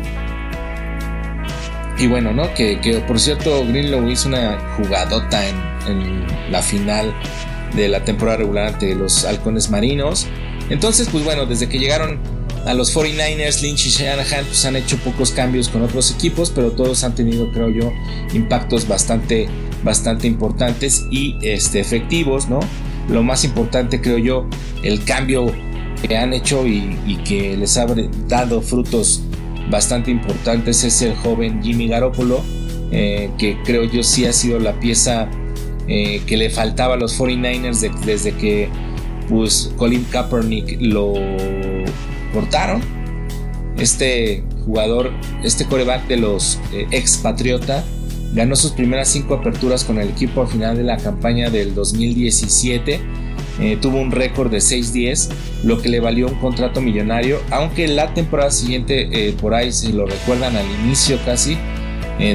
[1.99, 2.53] y bueno, ¿no?
[2.55, 7.15] Que, por cierto, Greenlaw hizo una jugadota en, la final
[7.75, 10.27] de la temporada regular ante los halcones marinos.
[10.71, 12.19] Entonces, pues bueno, desde que llegaron
[12.67, 16.73] a los 49ers, Lynch y Shanahan pues han hecho pocos cambios con otros equipos, pero
[16.73, 17.93] todos han tenido, creo yo,
[18.35, 19.49] impactos bastante,
[19.85, 22.59] bastante importantes y este, efectivos, ¿no?
[23.09, 24.47] Lo más importante, creo yo,
[24.83, 25.53] el cambio
[26.03, 27.87] que han hecho y, que les ha
[28.29, 29.23] dado frutos
[29.71, 32.43] bastante importantes es el joven Jimmy Garoppolo,
[32.91, 35.29] eh, que creo yo sí ha sido la pieza
[35.89, 38.69] eh, que le faltaba a los 49ers desde que
[39.29, 41.15] pues, Colin Kaepernick lo
[42.33, 42.83] cortaron.
[43.79, 45.13] Este jugador,
[45.45, 47.85] este coreback de los eh, ex Patriota,
[48.35, 53.01] ganó sus primeras cinco aperturas con el equipo al final de la campaña del 2017.
[53.59, 55.31] Eh, tuvo un récord de 6-10,
[55.65, 59.91] lo que le valió un contrato millonario, aunque la temporada siguiente, eh, por ahí se
[59.95, 61.57] lo recuerdan al inicio casi,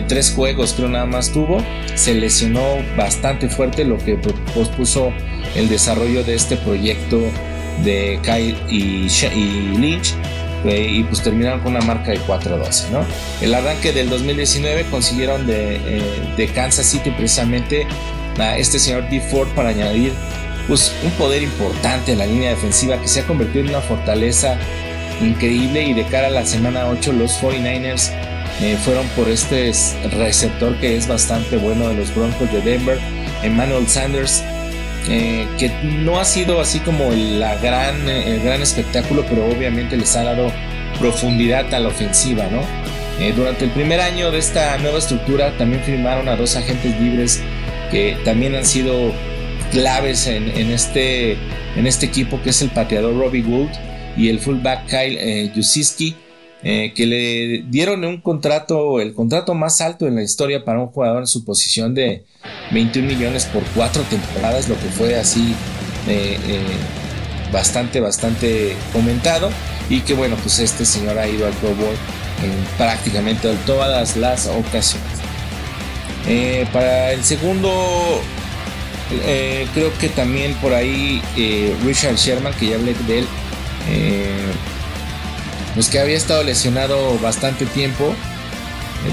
[0.08, 1.64] tres juegos creo nada más tuvo,
[1.96, 2.62] se lesionó
[2.96, 4.16] bastante fuerte, lo que
[4.54, 5.12] pospuso
[5.56, 7.20] el desarrollo de este proyecto
[7.84, 9.08] de Kyle y,
[9.78, 10.14] Lynch
[10.66, 12.90] eh, y pues terminaron con una marca de 4-12.
[12.92, 13.04] ¿no?
[13.42, 16.02] El arranque del 2019 consiguieron de, eh,
[16.38, 17.88] de, Kansas City precisamente
[18.38, 19.20] a este señor D.
[19.20, 20.14] Ford para añadir
[20.68, 24.58] pues, un poder importante en la línea defensiva que se ha convertido en una fortaleza
[25.22, 28.12] increíble y de cara a la semana 8 los 49ers
[28.62, 29.72] eh, fueron por este
[30.18, 33.00] receptor que es bastante bueno de los Broncos de Denver,
[33.44, 34.44] Emmanuel Sanders,
[35.10, 40.16] eh, que no ha sido así como la gran, el gran espectáculo, pero obviamente les
[40.16, 40.52] ha dado
[41.00, 42.62] profundidad a la ofensiva, ¿no?
[43.20, 47.42] Eh, durante el primer año de esta nueva estructura también firmaron a dos agentes libres
[47.92, 49.12] que también han sido
[49.72, 51.34] claves en, este,
[51.76, 53.72] en este equipo, que es el pateador Robbie Gould
[54.18, 55.52] y el fullback Kyle eh,
[56.64, 60.88] eh, que le dieron un contrato, el contrato más alto en la historia para un
[60.88, 62.24] jugador en su posición de
[62.72, 65.56] 21 millones por cuatro temporadas, lo que fue así
[66.08, 66.62] eh, eh,
[67.52, 69.50] bastante, bastante comentado.
[69.90, 71.96] Y que bueno, pues este señor ha ido al Pro Bowl
[72.44, 75.10] en prácticamente todas las ocasiones.
[76.72, 78.22] para el segundo,
[79.74, 81.22] creo que también por ahí
[81.84, 83.28] Richard Sherman, que ya hablé de él
[85.74, 88.14] pues que había estado lesionado bastante tiempo.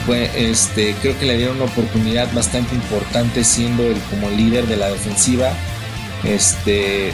[0.08, 4.76] Eh, este, creo que le dieron una oportunidad bastante importante siendo el como líder de
[4.76, 5.52] la defensiva.
[6.24, 7.12] Este,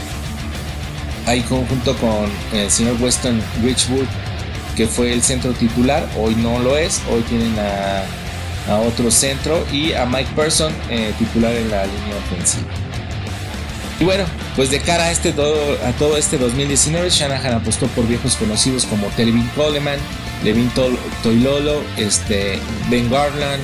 [1.25, 4.07] ahí conjunto con el señor Weston Richwood,
[4.75, 8.03] que fue el centro titular, hoy no lo es, hoy tienen a,
[8.87, 12.84] otro centro y a Mike Person eh, titular en la línea ofensiva.
[13.99, 14.25] Y bueno,
[14.55, 18.85] pues de cara a, este todo, a todo este 2019, Shanahan apostó por viejos conocidos
[18.85, 19.99] como Telvin Coleman,
[20.43, 20.69] Levin
[21.23, 23.63] Toilolo, este, Ben Garland,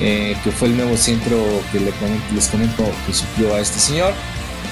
[0.00, 1.36] eh, que fue el nuevo centro
[1.72, 4.14] que les comento que suplió a este señor.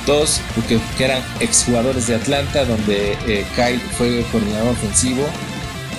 [0.06, 5.26] Todos que, que eran exjugadores de Atlanta, donde eh, Kyle fue coordinador ofensivo.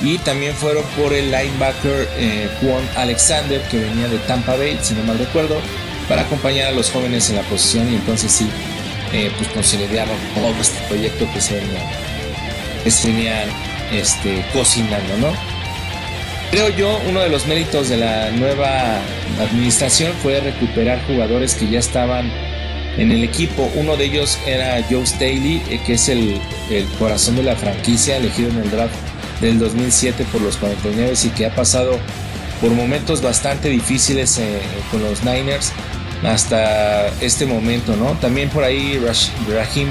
[0.01, 4.93] Y también fueron por el linebacker eh, Juan Alexander, que venía de Tampa Bay, si
[4.93, 5.56] no mal recuerdo,
[6.10, 7.91] para acompañar a los jóvenes en la posición.
[7.91, 8.47] Y entonces sí,
[9.14, 11.82] eh, pues consolidaron todo este proyecto que se venía,
[12.84, 15.34] que este, cocinando, ¿no?
[16.51, 18.99] Creo yo, uno de los méritos de la nueva
[19.39, 22.32] administración fue recuperar jugadores que ya estaban
[22.97, 23.70] en el equipo.
[23.76, 26.39] Uno de ellos era Joe Staley, eh, que es el,
[26.97, 28.95] corazón de la franquicia, elegido en el draft
[29.41, 31.99] del 2007 por los 49 y que ha pasado
[32.62, 35.74] por momentos bastante difíciles eh, con los Niners
[36.28, 38.13] hasta este momento, ¿no?
[38.19, 38.99] También por ahí
[39.49, 39.89] Raheem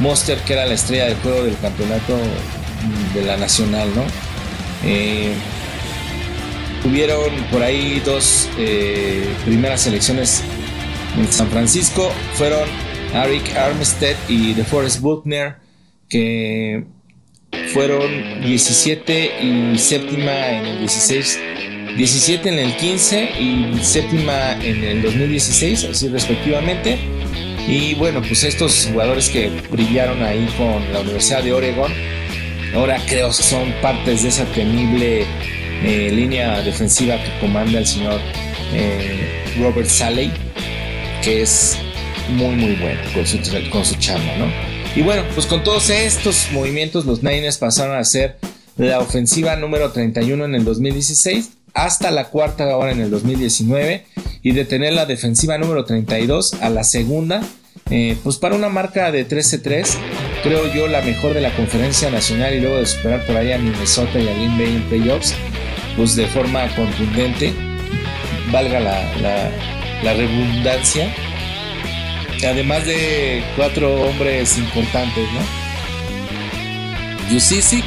[0.00, 2.16] Monster, que era la estrella del juego del campeonato
[3.14, 4.04] de la nacional, ¿no?
[4.84, 5.32] Eh,
[6.82, 10.42] tuvieron por ahí dos eh, primeras selecciones
[11.16, 12.68] en San Francisco, fueron
[13.14, 15.56] Eric Armstead y DeForest Buckner,
[16.08, 16.84] que
[17.72, 21.38] fueron 17 y séptima en el 16
[21.96, 26.98] 17 en el 15 y séptima en el 2016, así respectivamente.
[27.68, 31.92] Y bueno, pues estos jugadores que brillaron ahí con la Universidad de Oregon,
[32.74, 35.24] ahora creo que son partes de esa temible
[35.82, 38.20] eh, línea defensiva que comanda el señor
[38.72, 40.30] eh, Robert Saleh,
[41.22, 41.78] que es
[42.28, 43.38] muy muy bueno con su,
[43.70, 43.82] con
[44.38, 44.52] ¿no?
[44.96, 48.36] Y bueno, pues con todos estos movimientos los Niners pasaron a ser
[48.76, 54.06] la ofensiva número 31 en el 2016 hasta la cuarta ahora en el 2019
[54.42, 57.42] y de tener la defensiva número 32 a la segunda,
[57.90, 59.96] eh, pues para una marca de 13-3,
[60.42, 63.58] creo yo la mejor de la conferencia nacional y luego de superar por ahí a
[63.58, 65.34] Minnesota y a Green Bay en playoffs,
[65.96, 67.52] pues de forma contundente,
[68.52, 69.50] valga la,
[70.02, 71.12] la redundancia,
[72.46, 75.64] además de cuatro hombres importantes, ¿no?
[77.32, 77.84] Yusisik,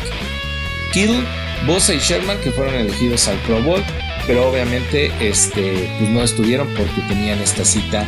[0.91, 1.23] Kittle,
[1.65, 3.83] Bosa y Sherman que fueron elegidos al Pro Bowl,
[4.25, 8.05] pero obviamente este, pues no estuvieron porque tenían esta cita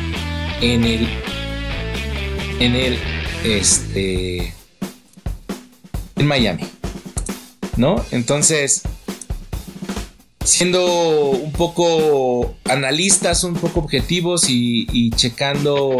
[0.62, 1.08] en el
[2.60, 3.00] en el
[3.43, 4.54] este
[6.16, 6.64] en Miami,
[7.78, 8.04] ¿no?
[8.12, 8.84] Entonces
[10.50, 15.97] siendo un poco analistas, un poco objetivos y, checando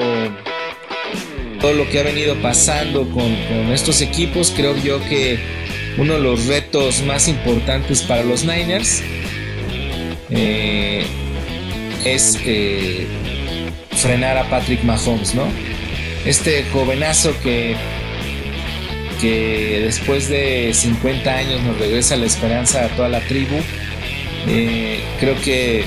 [1.62, 3.32] todo lo que ha venido pasando con,
[3.72, 5.40] estos equipos, creo yo que
[5.98, 9.02] uno de los retos más importantes para los Niners
[10.30, 11.06] eh,
[12.06, 13.08] es eh,
[13.92, 15.46] frenar a Patrick Mahomes, ¿no?
[16.26, 17.76] Este jovenazo que,
[19.20, 23.58] que después de 50 años nos regresa la esperanza a toda la tribu
[24.48, 25.84] eh, creo que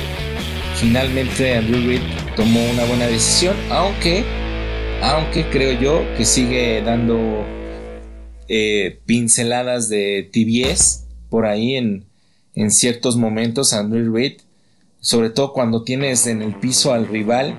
[0.76, 2.00] finalmente Andrew Reid
[2.36, 4.24] tomó una buena decisión, aunque,
[5.02, 7.44] aunque creo yo que sigue dando
[8.54, 12.04] eh, pinceladas de TBS por ahí en,
[12.54, 14.42] en ciertos momentos Andrew Reid,
[15.00, 17.58] sobre todo cuando tienes en el piso al rival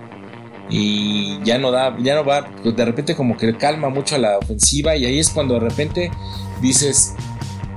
[0.70, 4.38] y ya no da, ya no va, de repente como que calma mucho a la
[4.38, 6.12] ofensiva y ahí es cuando de repente
[6.62, 7.16] dices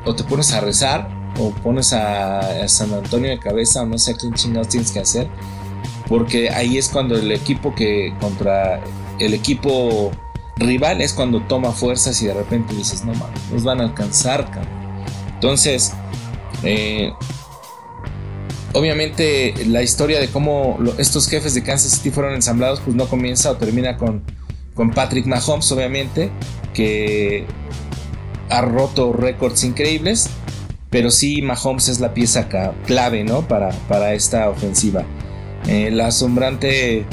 [0.04, 1.08] o te pones a rezar
[1.38, 5.00] o pones a, San Antonio de cabeza o no sé a quién chingados tienes que
[5.00, 5.26] hacer.
[6.06, 8.82] Porque ahí es cuando el equipo que contra
[9.18, 10.12] el equipo
[10.56, 14.50] rival es cuando toma fuerzas y de repente dices, no mames, nos van a alcanzar,
[15.34, 15.92] Entonces,
[16.62, 17.12] eh,
[18.72, 23.50] obviamente la historia de cómo estos jefes de Kansas City fueron ensamblados, pues no comienza
[23.50, 24.22] o termina con,
[24.74, 26.30] con Patrick Mahomes, obviamente,
[26.74, 27.46] que
[28.48, 30.30] ha roto récords increíbles
[30.90, 32.48] pero sí Mahomes es la pieza
[32.86, 33.46] clave ¿no?
[33.46, 35.04] para, para esta ofensiva.
[35.66, 37.04] Eh, la asombrante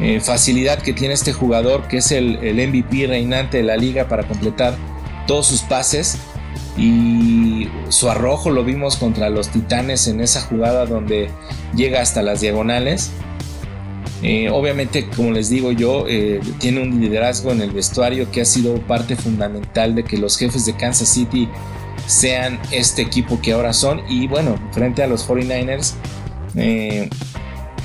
[0.00, 4.26] eh, facilidad que tiene este jugador, que es el, MVP reinante de la liga para
[4.26, 4.76] completar
[5.26, 6.18] todos sus pases.
[6.76, 11.30] Y su arrojo lo vimos contra los Titanes en esa jugada donde
[11.74, 13.10] llega hasta las diagonales.
[14.22, 16.06] Eh, obviamente, como les digo yo,
[16.58, 20.66] tiene un liderazgo en el vestuario que ha sido parte fundamental de que los jefes
[20.66, 21.48] de Kansas City
[22.06, 24.02] sean este equipo que ahora son.
[24.08, 25.94] Y bueno, frente a los 49ers
[26.56, 27.08] eh,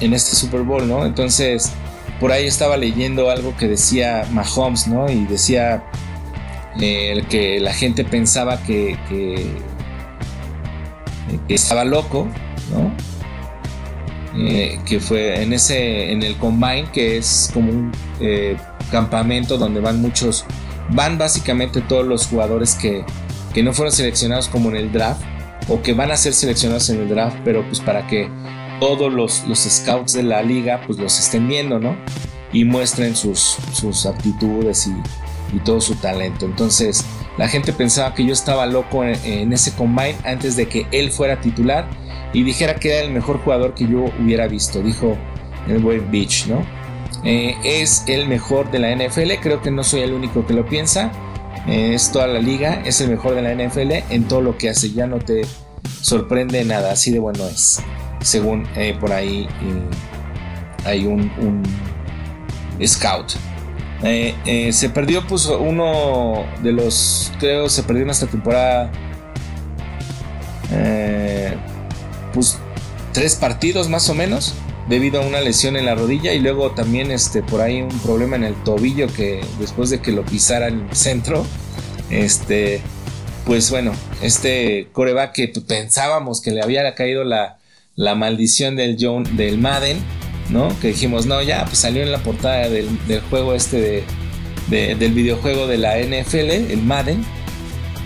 [0.01, 1.05] en este Super Bowl, ¿no?
[1.05, 1.71] Entonces,
[2.19, 5.09] por ahí estaba leyendo algo que decía Mahomes, ¿no?
[5.09, 5.83] Y decía
[6.81, 9.69] eh, que la gente pensaba que, que,
[11.47, 12.27] estaba loco,
[12.71, 12.91] ¿no?
[14.37, 17.91] Eh, que fue en ese en el combine que es como un
[18.91, 20.45] campamento donde van muchos
[20.91, 23.03] van básicamente todos los jugadores que,
[23.53, 25.21] que no fueron seleccionados como en el draft
[25.67, 28.29] o que van a ser seleccionados en el draft, pero pues para que
[28.79, 31.95] todos los, los scouts de la liga pues los estén viendo, ¿no?
[32.51, 36.45] Y muestren sus, sus aptitudes y, y, todo su talento.
[36.45, 37.05] Entonces
[37.37, 41.39] la gente pensaba que yo estaba loco en, ese combine antes de que él fuera
[41.39, 41.87] titular
[42.33, 45.17] y dijera que era el mejor jugador que yo hubiera visto, dijo
[45.67, 46.63] el buen Beach, ¿no?
[47.23, 50.65] Eh, es el mejor de la NFL, creo que no soy el único que lo
[50.65, 51.11] piensa
[51.67, 54.91] es toda la liga, es el mejor de la NFL en todo lo que hace,
[54.91, 55.41] ya no te
[56.01, 57.81] sorprende nada, así de bueno es,
[58.21, 61.63] según eh, por ahí eh, hay un,
[62.85, 63.33] scout.
[64.01, 68.91] Eh, se perdió pues uno de los, creo se perdió en esta temporada,
[72.33, 72.57] pues
[73.11, 74.53] tres partidos más o menos
[74.87, 78.37] debido a una lesión en la rodilla y luego también este, por ahí un problema
[78.37, 81.45] en el tobillo que después de que lo pisara en el centro,
[82.09, 82.81] este,
[83.45, 83.91] pues bueno,
[84.21, 87.58] este coreback que pensábamos que le había caído la,
[88.15, 89.97] maldición del, John, del Madden,
[90.49, 90.69] ¿no?
[90.79, 92.87] Que dijimos, no, ya, pues salió en la portada del,
[93.29, 94.03] juego este
[94.69, 97.23] de, del videojuego de la NFL, el Madden,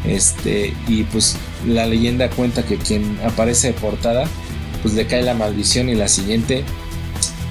[0.06, 1.38] este, y pues
[1.68, 4.26] la leyenda cuenta que quien aparece de portada
[4.82, 6.64] pues le cae la maldición y la siguiente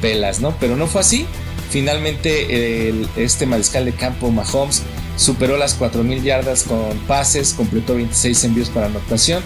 [0.00, 0.54] pelas, ¿no?
[0.60, 1.26] Pero no fue así.
[1.70, 4.82] Finalmente este mariscal de campo Mahomes
[5.16, 9.42] superó las 4.000 yardas con pases, completó 26 envíos para anotación,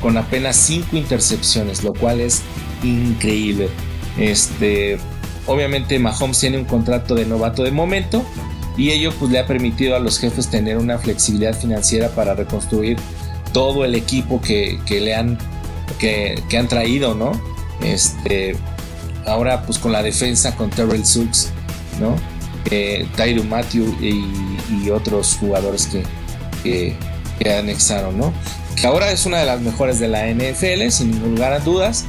[0.00, 2.42] con apenas 5 intercepciones, lo cual es
[2.82, 3.68] increíble.
[4.18, 4.98] Este,
[5.46, 8.24] obviamente Mahomes tiene un contrato de novato de momento
[8.76, 12.98] y ello pues le ha permitido a los jefes tener una flexibilidad financiera para reconstruir
[13.52, 15.38] todo el equipo que, le han
[15.98, 17.32] que, han traído, ¿no?
[17.80, 18.56] Este,
[19.26, 21.50] ahora pues con la defensa con Terrell Suggs,
[22.00, 22.16] ¿no?
[22.70, 26.04] Eh, Tyro Matthew y, otros jugadores que,
[26.62, 26.96] que,
[27.38, 28.32] que, anexaron, ¿no?
[28.76, 32.04] Que ahora es una de las mejores de la NFL, sin lugar a dudas.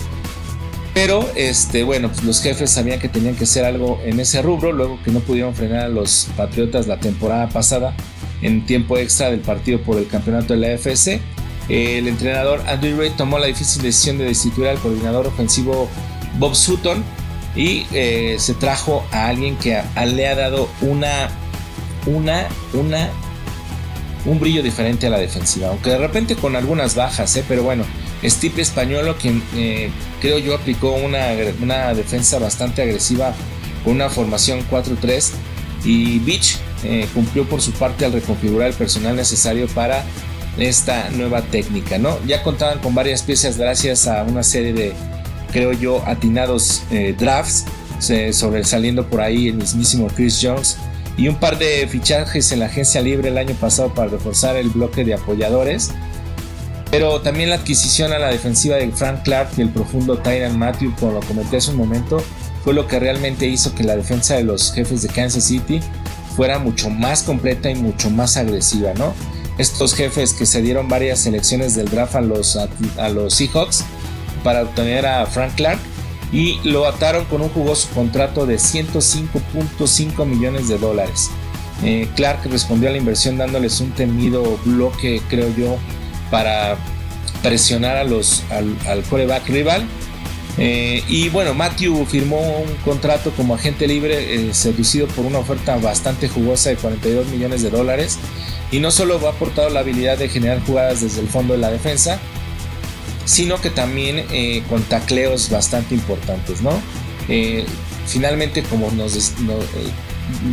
[0.94, 4.72] Pero, este, bueno, pues los jefes sabían que tenían que hacer algo en ese rubro,
[4.72, 7.96] luego que no pudieron frenar a los Patriotas la temporada pasada
[8.42, 11.22] en tiempo extra del partido por el campeonato de la AFC.
[11.70, 15.90] El entrenador Andrew Reid tomó la difícil decisión de destituir al coordinador ofensivo
[16.40, 17.04] Bob Sutton
[17.56, 21.30] y eh, se trajo a alguien que le ha dado una,
[22.06, 23.10] una, una,
[24.28, 27.44] un brillo diferente a la defensiva, aunque de repente con algunas bajas, ¿eh?
[27.48, 27.86] pero bueno,
[28.24, 29.90] Steve Españolo, quien eh,
[30.22, 33.34] creo yo aplicó una, defensa bastante agresiva
[33.84, 35.32] con una formación 4-3
[35.86, 40.04] y Beach eh, cumplió por su parte al reconfigurar el personal necesario para
[40.58, 42.18] esta nueva técnica, ¿no?
[42.26, 44.94] Ya contaban con varias piezas gracias a una serie de,
[45.54, 47.66] creo yo, atinados eh, drafts,
[48.32, 50.78] sobresaliendo por ahí el mismísimo Chris Jones
[51.18, 54.70] y un par de fichajes en la agencia libre el año pasado para reforzar el
[54.70, 55.92] bloque de apoyadores
[56.92, 60.94] pero también la adquisición a la defensiva de Frank Clark y el profundo Tyron Matthew,
[61.00, 62.24] como lo comenté hace un momento,
[62.64, 65.82] fue lo que realmente hizo que la defensa de los jefes de Kansas City
[66.36, 69.14] fuera mucho más completa y mucho más agresiva, ¿no?
[69.58, 73.84] Estos jefes que se dieron varias selecciones del draft a los, a, los Seahawks
[74.44, 75.80] para obtener a Frank Clark
[76.32, 81.30] y lo ataron con un jugoso contrato de 105.5 millones de dólares.
[81.84, 85.78] Eh, Clark respondió a la inversión dándoles un temido bloque, creo yo,
[86.32, 86.78] para
[87.44, 89.86] presionar a los, al, al coreback rival.
[90.60, 95.78] Eh, y bueno, Matthew firmó un contrato como agente libre eh, seducido por una oferta
[95.78, 98.18] bastante jugosa de 42 millones de dólares.
[98.72, 101.70] Y no solo ha aportado la habilidad de generar jugadas desde el fondo de la
[101.70, 102.20] defensa,
[103.28, 106.72] sino que también eh, con tacleos bastante importantes, ¿no?
[108.08, 109.66] finalmente, como nos, nos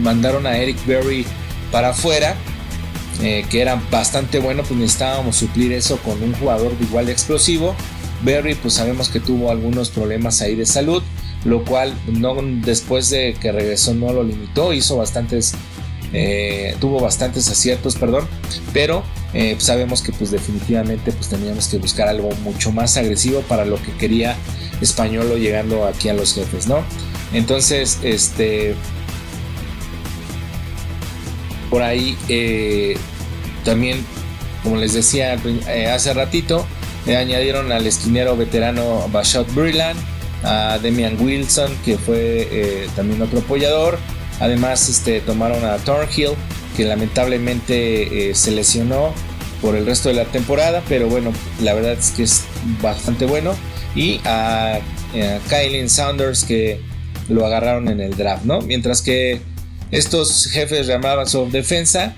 [0.02, 1.24] mandaron a Eric Berry
[1.70, 2.34] para afuera,
[3.22, 7.12] eh, que era bastante bueno, pues necesitábamos suplir eso con un jugador de igual de
[7.12, 7.74] explosivo.
[8.22, 11.02] Berry, pues sabemos que tuvo algunos problemas ahí de salud,
[11.44, 15.54] lo cual no, después de que regresó no lo limitó, hizo bastantes,
[16.16, 18.28] eh, tuvo bastantes aciertos, perdón,
[18.72, 19.02] pero
[19.32, 23.64] eh, pues sabemos que pues definitivamente pues teníamos que buscar algo mucho más agresivo para
[23.64, 24.36] lo que quería
[24.80, 26.84] Españolo llegando aquí a los jefes, ¿no?
[27.32, 28.76] Entonces, este,
[31.68, 32.96] por ahí eh,
[33.64, 34.06] también,
[34.62, 35.36] como les decía
[35.92, 36.64] hace ratito,
[37.08, 39.98] añadieron al esquinero veterano Bashot Brilland,
[40.44, 43.98] a Demian Wilson, que fue también otro apoyador.
[44.40, 46.30] Además, este, tomaron a Thornhill,
[46.76, 49.14] que lamentablemente se lesionó
[49.60, 51.32] por el resto de la temporada, pero bueno,
[51.62, 52.44] la verdad es que es
[52.82, 53.54] bastante bueno.
[53.94, 54.80] Y a, a
[55.48, 56.80] Kylie Saunders, que
[57.28, 58.60] lo agarraron en el draft, ¿no?
[58.60, 59.40] Mientras que
[59.90, 62.16] estos jefes llamaban su defensa.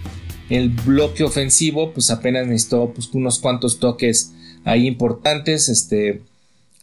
[0.48, 4.32] El bloque ofensivo, pues apenas necesitó pues, unos cuantos toques
[4.64, 5.68] ahí importantes.
[5.68, 6.22] Este,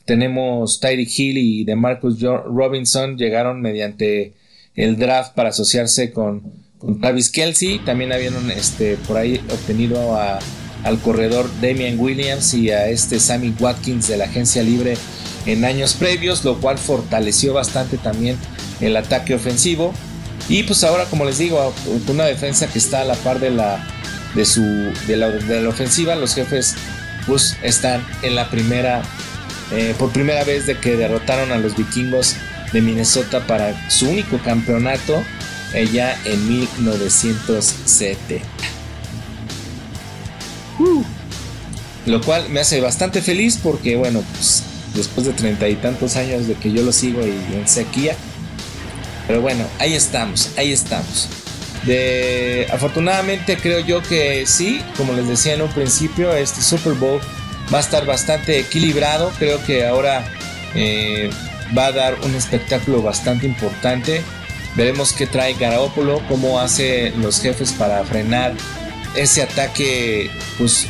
[0.05, 4.33] tenemos Tyreek Hill y de Marcus Robinson llegaron mediante
[4.75, 6.63] el draft para asociarse con,
[6.99, 7.79] Travis Kelsey.
[7.79, 14.09] También habían este, por ahí obtenido al corredor Damian Williams y a este Sammy Watkins
[14.09, 14.97] de la agencia libre
[15.45, 18.37] en años previos, lo cual fortaleció bastante también
[18.81, 19.93] el ataque ofensivo.
[20.49, 21.73] Y pues ahora, como les digo,
[22.09, 23.81] una defensa que está a la par de la,
[24.35, 24.61] de su,
[25.07, 26.75] de la, ofensiva, los jefes
[27.25, 29.03] pues están en la primera,
[29.71, 32.35] eh, por primera vez de que derrotaron a los vikingos
[32.73, 35.23] de Minnesota para su único campeonato
[35.91, 38.45] ya en 1970.
[40.79, 41.03] Uh.
[42.07, 44.63] lo cual me hace bastante feliz porque bueno, pues
[44.95, 48.15] después de treinta y tantos años de que yo lo sigo y en sequía,
[49.27, 51.29] pero bueno, ahí estamos, ahí estamos.
[51.85, 57.19] De, afortunadamente creo yo que sí, como les decía en un principio, este Super Bowl
[57.73, 59.31] va a estar bastante equilibrado.
[59.37, 60.25] Creo que ahora
[60.75, 61.29] eh,
[61.77, 64.21] va a dar un espectáculo bastante importante.
[64.75, 68.53] Veremos qué trae Garoppolo, cómo hace los jefes para frenar
[69.15, 70.87] ese ataque, pues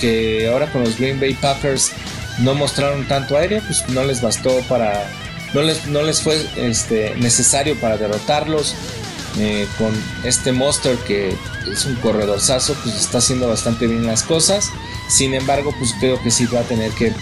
[0.00, 1.92] que ahora con los Green Bay Packers
[2.38, 5.06] no mostraron tanto aire, pues no les bastó para
[5.54, 8.74] no les, no les fue este, necesario para derrotarlos.
[9.38, 9.92] eh, con
[10.24, 11.36] este Monster que
[11.70, 14.70] es un corredorzazo, pues está haciendo bastante bien las cosas.
[15.08, 17.12] Sin embargo, pues creo que sí va a tener que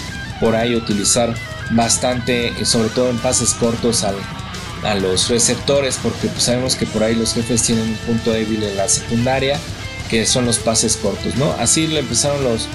[0.40, 1.34] por ahí utilizar
[1.70, 7.02] bastante, eh, sobre todo en pases cortos a los receptores, porque pues sabemos que por
[7.02, 9.58] ahí los jefes tienen un punto débil en la secundaria,
[10.10, 11.52] que son los pases cortos, ¿no?
[11.52, 12.68] Así le empezaron los,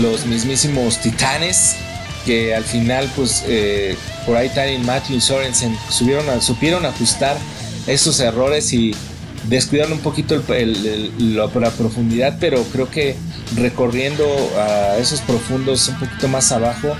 [0.00, 1.76] los mismísimos titanes,
[2.24, 7.36] que al final, pues eh, por ahí también Matthew Sorensen subieron supieron ajustar
[7.86, 8.94] esos errores y
[9.48, 10.42] descuidaron un poquito
[11.18, 13.16] la profundidad, pero creo que
[13.56, 14.24] recorriendo
[14.56, 16.96] a esos profundos un poquito más abajo,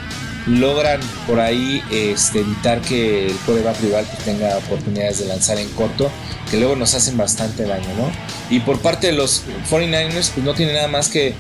[0.47, 6.11] logran por ahí este, evitar que el coreback rival tenga oportunidades de lanzar en corto,
[6.51, 8.11] que luego nos hacen bastante daño, ¿no?
[8.51, 11.35] Y por parte de los 49ers, pues no tiene nada más que,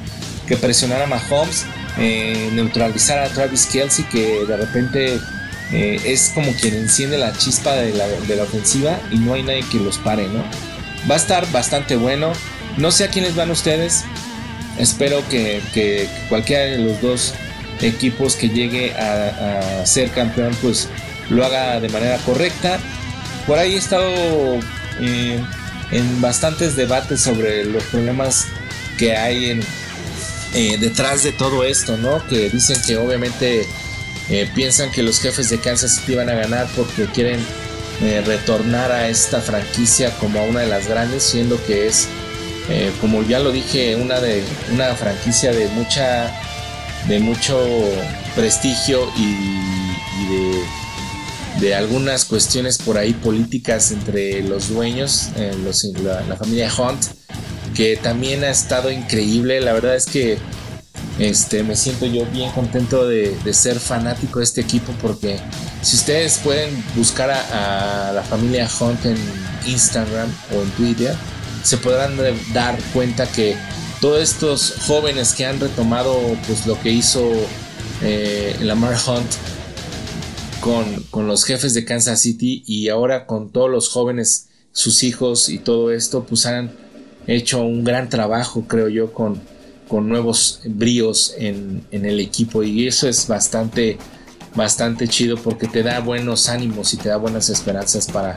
[0.46, 1.66] que presionar a Mahomes,
[1.98, 5.20] eh, neutralizar a Travis Kelsey, que de repente
[5.72, 9.78] eh, es como quien enciende la chispa de la, ofensiva y no hay nadie que
[9.78, 10.44] los pare, ¿no?
[11.11, 12.32] Va a estar bastante bueno.
[12.76, 14.05] No sé a quiénes van ustedes.
[14.78, 17.34] Espero que, cualquiera de los dos
[17.87, 20.89] equipos que llegue a, ser campeón, pues
[21.30, 22.78] lo haga de manera correcta.
[23.47, 24.11] Por ahí he estado
[25.01, 25.41] eh,
[25.91, 28.47] en bastantes debates sobre los problemas
[28.99, 29.61] que hay
[30.55, 32.24] eh, detrás de todo esto, ¿no?
[32.28, 33.66] Que dicen que obviamente
[34.30, 37.41] eh, piensan que los jefes de Kansas City van a ganar porque quieren
[38.03, 42.09] eh, retornar a esta franquicia como a una de las grandes, siendo que es,
[43.01, 46.32] como ya lo dije, una de una franquicia de mucha,
[47.09, 47.59] de mucho
[48.34, 49.34] prestigio y,
[50.30, 55.30] de, de, algunas cuestiones por ahí políticas entre los dueños,
[56.02, 57.05] la, la familia Hunt,
[57.74, 59.61] que también ha estado increíble.
[59.61, 60.38] La verdad es que
[61.18, 65.38] este, me siento yo bien contento de, ser fanático de este equipo porque
[65.80, 69.16] si ustedes pueden buscar a, la familia Hunt en
[69.66, 71.14] Instagram o en Twitter,
[71.62, 72.16] se podrán
[72.52, 73.57] dar cuenta que
[74.05, 76.14] todos estos jóvenes que han retomado
[76.46, 77.26] pues lo que hizo
[78.02, 79.30] eh, Lamar Hunt
[80.61, 85.48] con, con, los jefes de Kansas City y ahora con todos los jóvenes, sus hijos
[85.48, 86.70] y todo esto, pues han
[87.26, 89.40] hecho un gran trabajo, creo yo, con,
[89.88, 93.96] con nuevos bríos en, el equipo y eso es bastante
[94.55, 98.34] bastante chido porque te da buenos ánimos y te da buenas esperanzas para,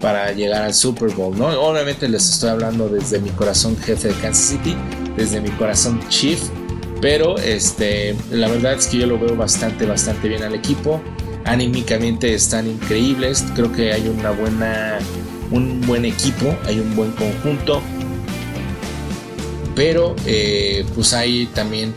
[0.00, 1.46] para llegar al Super Bowl, ¿no?
[1.60, 4.76] Obviamente les estoy hablando desde mi corazón jefe de Kansas City,
[5.16, 6.40] desde mi corazón chief,
[7.00, 11.00] pero este, la verdad es que yo lo veo bastante, bastante bien al equipo.
[11.44, 14.98] Anímicamente están increíbles, creo que hay una buena,
[15.50, 17.82] un buen equipo, hay un buen conjunto
[19.74, 21.94] pero eh, pues ahí también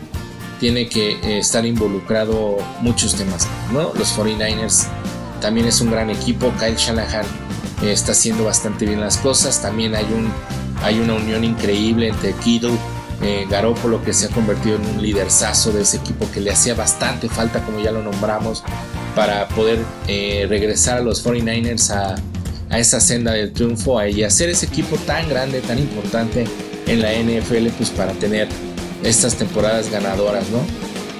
[0.60, 3.92] tiene que eh, estar involucrado muchos temas, ¿no?
[3.94, 4.86] Los 49ers
[5.40, 7.24] también es un gran equipo, Kyle Shanahan
[7.82, 10.28] eh, está haciendo bastante bien las cosas, también hay, un,
[10.82, 12.76] hay una unión increíble entre Kittle,
[13.50, 17.28] Garoppolo que se ha convertido en un liderzazo de ese equipo que le hacía bastante
[17.28, 18.62] falta, como ya lo nombramos,
[19.14, 22.14] para poder regresar a los 49ers a,
[22.70, 26.46] a esa senda del triunfo y hacer ese equipo tan grande, tan importante
[26.86, 28.48] en la NFL pues para tener
[29.04, 30.58] estas temporadas ganadoras, ¿no?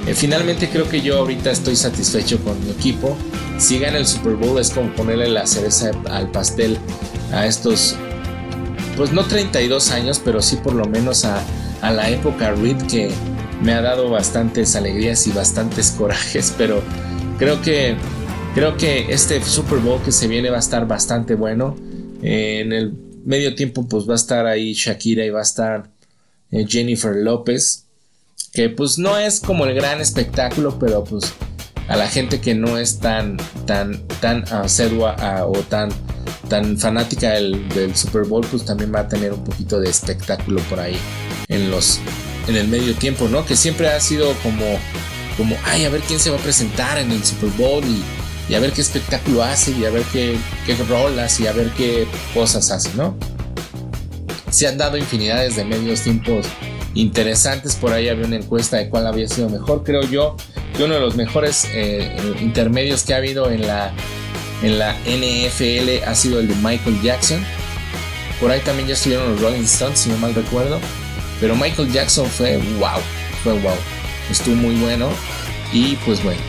[0.08, 3.16] Eh, finalmente creo que yo ahorita estoy satisfecho con mi equipo.
[3.58, 6.78] Si gana el Super Bowl es como ponerle la cereza al pastel
[7.32, 7.94] a estos,
[8.96, 11.42] pues no 32 años, pero sí por lo menos a,
[11.82, 13.10] a la época Reed que
[13.62, 16.82] me ha dado bastantes alegrías y bastantes corajes, pero
[17.38, 17.96] creo que
[18.54, 21.76] creo que este Super Bowl que se viene va a estar bastante bueno.
[22.22, 22.92] Eh, en el
[23.24, 25.90] medio tiempo pues va a estar ahí Shakira y va a estar
[26.50, 27.84] eh, Jennifer López.
[28.52, 31.34] Que pues no es como el gran espectáculo, pero pues
[31.88, 35.90] a la gente que no es tan tan tan uh, o tan
[36.48, 40.60] tan fanática del, del, Super Bowl pues también va a tener un poquito de espectáculo
[40.62, 40.96] por ahí
[41.48, 42.00] en los
[42.46, 44.64] en el medio tiempo no que siempre ha sido como
[45.36, 47.84] como ay a ver quién se va a presentar en el Super Bowl
[48.48, 50.36] y a ver qué espectáculo hace y a ver qué,
[50.66, 53.16] qué rolas y a ver qué cosas hace, ¿no?
[54.50, 56.46] Se han dado infinidades de medios tiempos
[56.94, 60.36] interesantes, por ahí había una encuesta de cuál había sido mejor, creo yo
[60.76, 63.92] que uno de los mejores eh, intermedios que ha habido en la,
[64.62, 67.44] en la NFL ha sido el de Michael Jackson.
[68.40, 70.80] Por ahí también ya estuvieron los Rolling Stones, si no mal recuerdo.
[71.40, 73.00] Pero Michael Jackson fue wow,
[73.42, 73.74] fue wow.
[74.30, 75.08] Estuvo muy bueno.
[75.72, 76.40] Y pues bueno,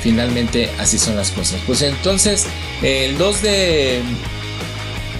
[0.00, 1.60] finalmente así son las cosas.
[1.66, 2.46] Pues entonces,
[2.82, 4.02] el 2 de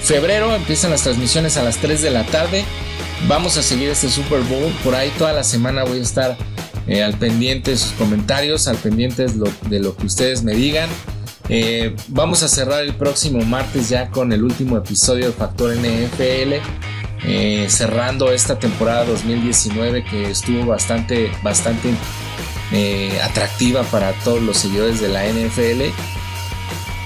[0.02, 2.64] febrero empiezan las transmisiones a las 3 de la tarde.
[3.28, 4.72] Vamos a seguir este Super Bowl.
[4.82, 6.36] Por ahí toda la semana voy a estar
[6.86, 10.88] eh, al pendiente de sus comentarios, al pendiente de lo, que ustedes me digan.
[11.48, 16.54] Eh, vamos a cerrar el próximo martes ya con el último episodio de Factor NFL.
[17.24, 21.90] Eh, cerrando esta temporada 2019 que estuvo bastante, bastante
[22.72, 25.92] eh, atractiva para todos los seguidores de la NFL.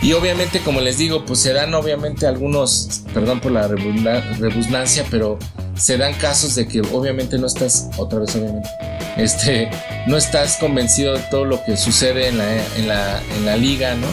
[0.02, 5.38] Y obviamente, como les digo, pues se dan obviamente algunos, perdón por la redundancia, pero
[5.74, 8.68] se dan casos de que obviamente no estás, otra vez obviamente,
[9.16, 9.70] este,
[10.06, 13.94] no estás convencido de todo lo que sucede en la, en la, en la liga,
[13.94, 14.06] ¿no?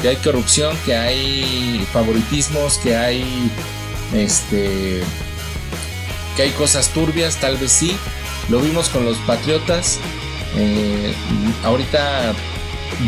[0.00, 3.50] Que hay corrupción, que hay favoritismos, que hay,
[4.14, 5.02] este,
[6.38, 7.96] que hay cosas turbias, tal vez sí.
[8.48, 9.98] Lo vimos con los Patriotas.
[10.56, 11.12] Eh,
[11.64, 12.32] ahorita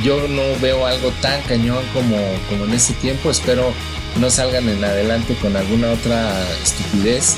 [0.02, 2.16] yo no veo algo tan cañón como,
[2.48, 3.30] como en ese tiempo.
[3.30, 3.72] Espero
[4.18, 7.36] no salgan en adelante con alguna otra estupidez.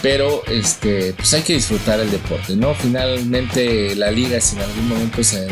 [0.00, 2.72] Pero este, pues hay que disfrutar el deporte, ¿no?
[2.76, 5.48] Finalmente la liga, si en algún momento se,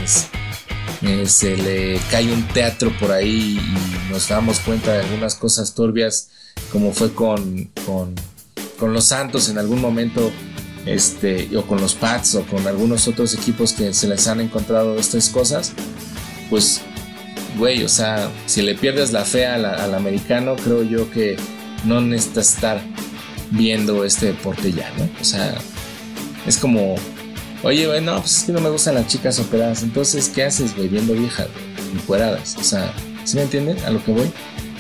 [1.03, 5.75] eh, se le cae un teatro por ahí y nos damos cuenta de algunas cosas
[5.75, 6.29] turbias,
[6.71, 8.15] como fue con, con,
[8.79, 10.31] con los Santos en algún momento
[10.87, 14.99] este, o con los Pats o con algunos otros equipos que se les han encontrado
[14.99, 15.73] estas cosas,
[16.49, 16.81] pues,
[17.59, 21.37] güey, o sea, si le pierdes la fe al, americano, creo yo que
[21.85, 22.81] no necesitas estar
[23.51, 25.09] viendo este deporte ya, ¿no?
[25.21, 25.55] O sea,
[26.47, 26.95] es como,
[27.63, 30.77] oye, güey, no, pues es que no me gustan las chicas operadas, entonces, ¿qué haces,
[30.77, 31.49] güey, viendo viejas,
[31.93, 32.57] encueradas?
[32.59, 32.93] O sea,
[33.25, 34.31] ¿sí me entienden a lo que voy?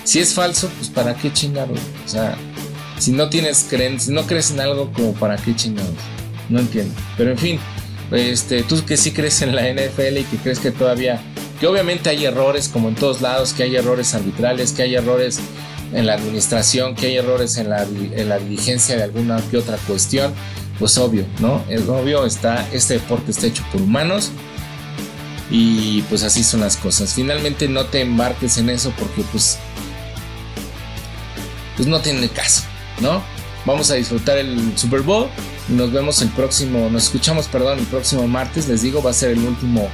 [0.05, 1.81] Si es falso, pues ¿para qué chingarlo?
[2.05, 2.37] O sea,
[2.99, 5.95] si no tienes creencia, si no crees en algo, como para qué chingados.
[6.49, 6.95] No entiendo.
[7.17, 7.61] Pero en fin,
[8.13, 11.21] este, tú que sí crees en la NFL y que crees que todavía,
[11.61, 15.41] que obviamente hay errores como en todos lados, que hay errores arbitrales, que hay errores
[15.93, 19.77] en la administración, que hay errores en la, en la diligencia de alguna que otra
[19.87, 20.33] cuestión,
[20.79, 21.65] pues obvio, ¿no?
[21.69, 24.31] Es obvio, está, este deporte está hecho por humanos
[25.51, 27.15] y pues así son las cosas.
[27.15, 29.59] Finalmente no te embarques en eso porque pues,
[31.77, 32.63] pues no tiene caso.
[33.01, 33.23] ¿No?
[33.67, 35.29] Vamos a disfrutar el Super Bowl.
[35.69, 38.69] Nos vemos el próximo, nos escuchamos, perdón, el próximo martes.
[38.69, 39.89] Les digo, va a ser el último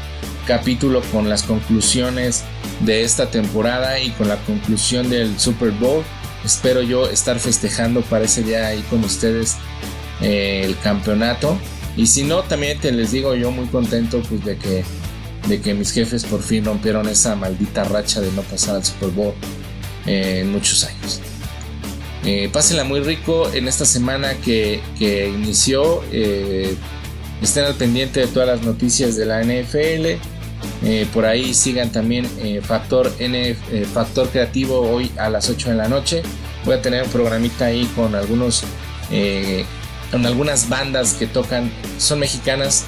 [0.47, 2.45] capítulo con las conclusiones
[2.81, 6.05] de esta temporada y con la conclusión del Super Bowl.
[6.45, 9.57] Espero yo estar festejando para ese día ahí con ustedes
[10.21, 11.57] eh, el campeonato.
[11.97, 14.85] Y si no, también te les digo yo muy contento pues de que,
[15.49, 19.11] de que mis jefes por fin rompieron esa maldita racha de no pasar al Super
[19.11, 19.35] Bowl
[20.07, 21.21] eh, en muchos años.
[22.25, 26.03] Eh, pásenla muy rico en esta semana que, inició.
[26.13, 26.77] Eh,
[27.43, 30.21] estén al pendiente de todas las noticias de la NFL.
[30.85, 32.29] Eh, por ahí sigan también
[32.63, 33.13] Factor,
[33.93, 36.23] Factor Creativo hoy a las 8 de la noche.
[36.65, 38.63] Voy a tener un programita ahí con algunos
[40.11, 42.85] con algunas bandas que tocan, son mexicanas,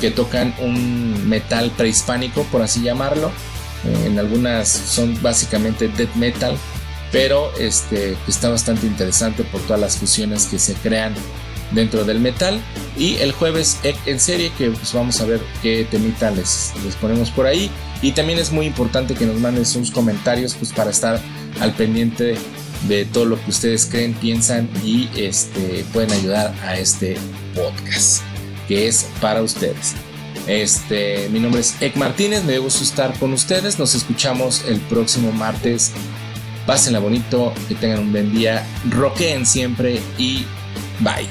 [0.00, 3.30] que tocan un metal prehispánico, por así llamarlo.
[4.04, 6.56] en algunas son básicamente death metal
[7.14, 11.14] pero este, está bastante interesante por todas las fusiones que se crean
[11.70, 12.60] dentro del metal.
[12.98, 17.30] Y el jueves en serie, que pues vamos a ver qué temita les, les ponemos
[17.30, 17.70] por ahí.
[18.02, 21.20] Y también es muy importante que nos manden sus comentarios pues para estar
[21.60, 22.34] al pendiente
[22.88, 27.16] de todo lo que ustedes creen, piensan y este, pueden ayudar a este
[27.54, 28.22] podcast
[28.66, 29.94] que es para ustedes.
[30.48, 33.78] Este, mi nombre es Ek Martínez, me gusta estar con ustedes.
[33.78, 35.92] Nos escuchamos el próximo martes
[36.66, 40.46] Pásenla bonito, que tengan un buen día, roqueen siempre y
[41.00, 41.28] bye.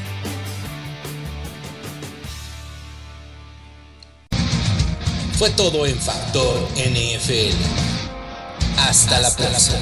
[5.38, 7.58] Fue todo en Factor NFL.
[8.78, 9.78] Hasta, la próxima.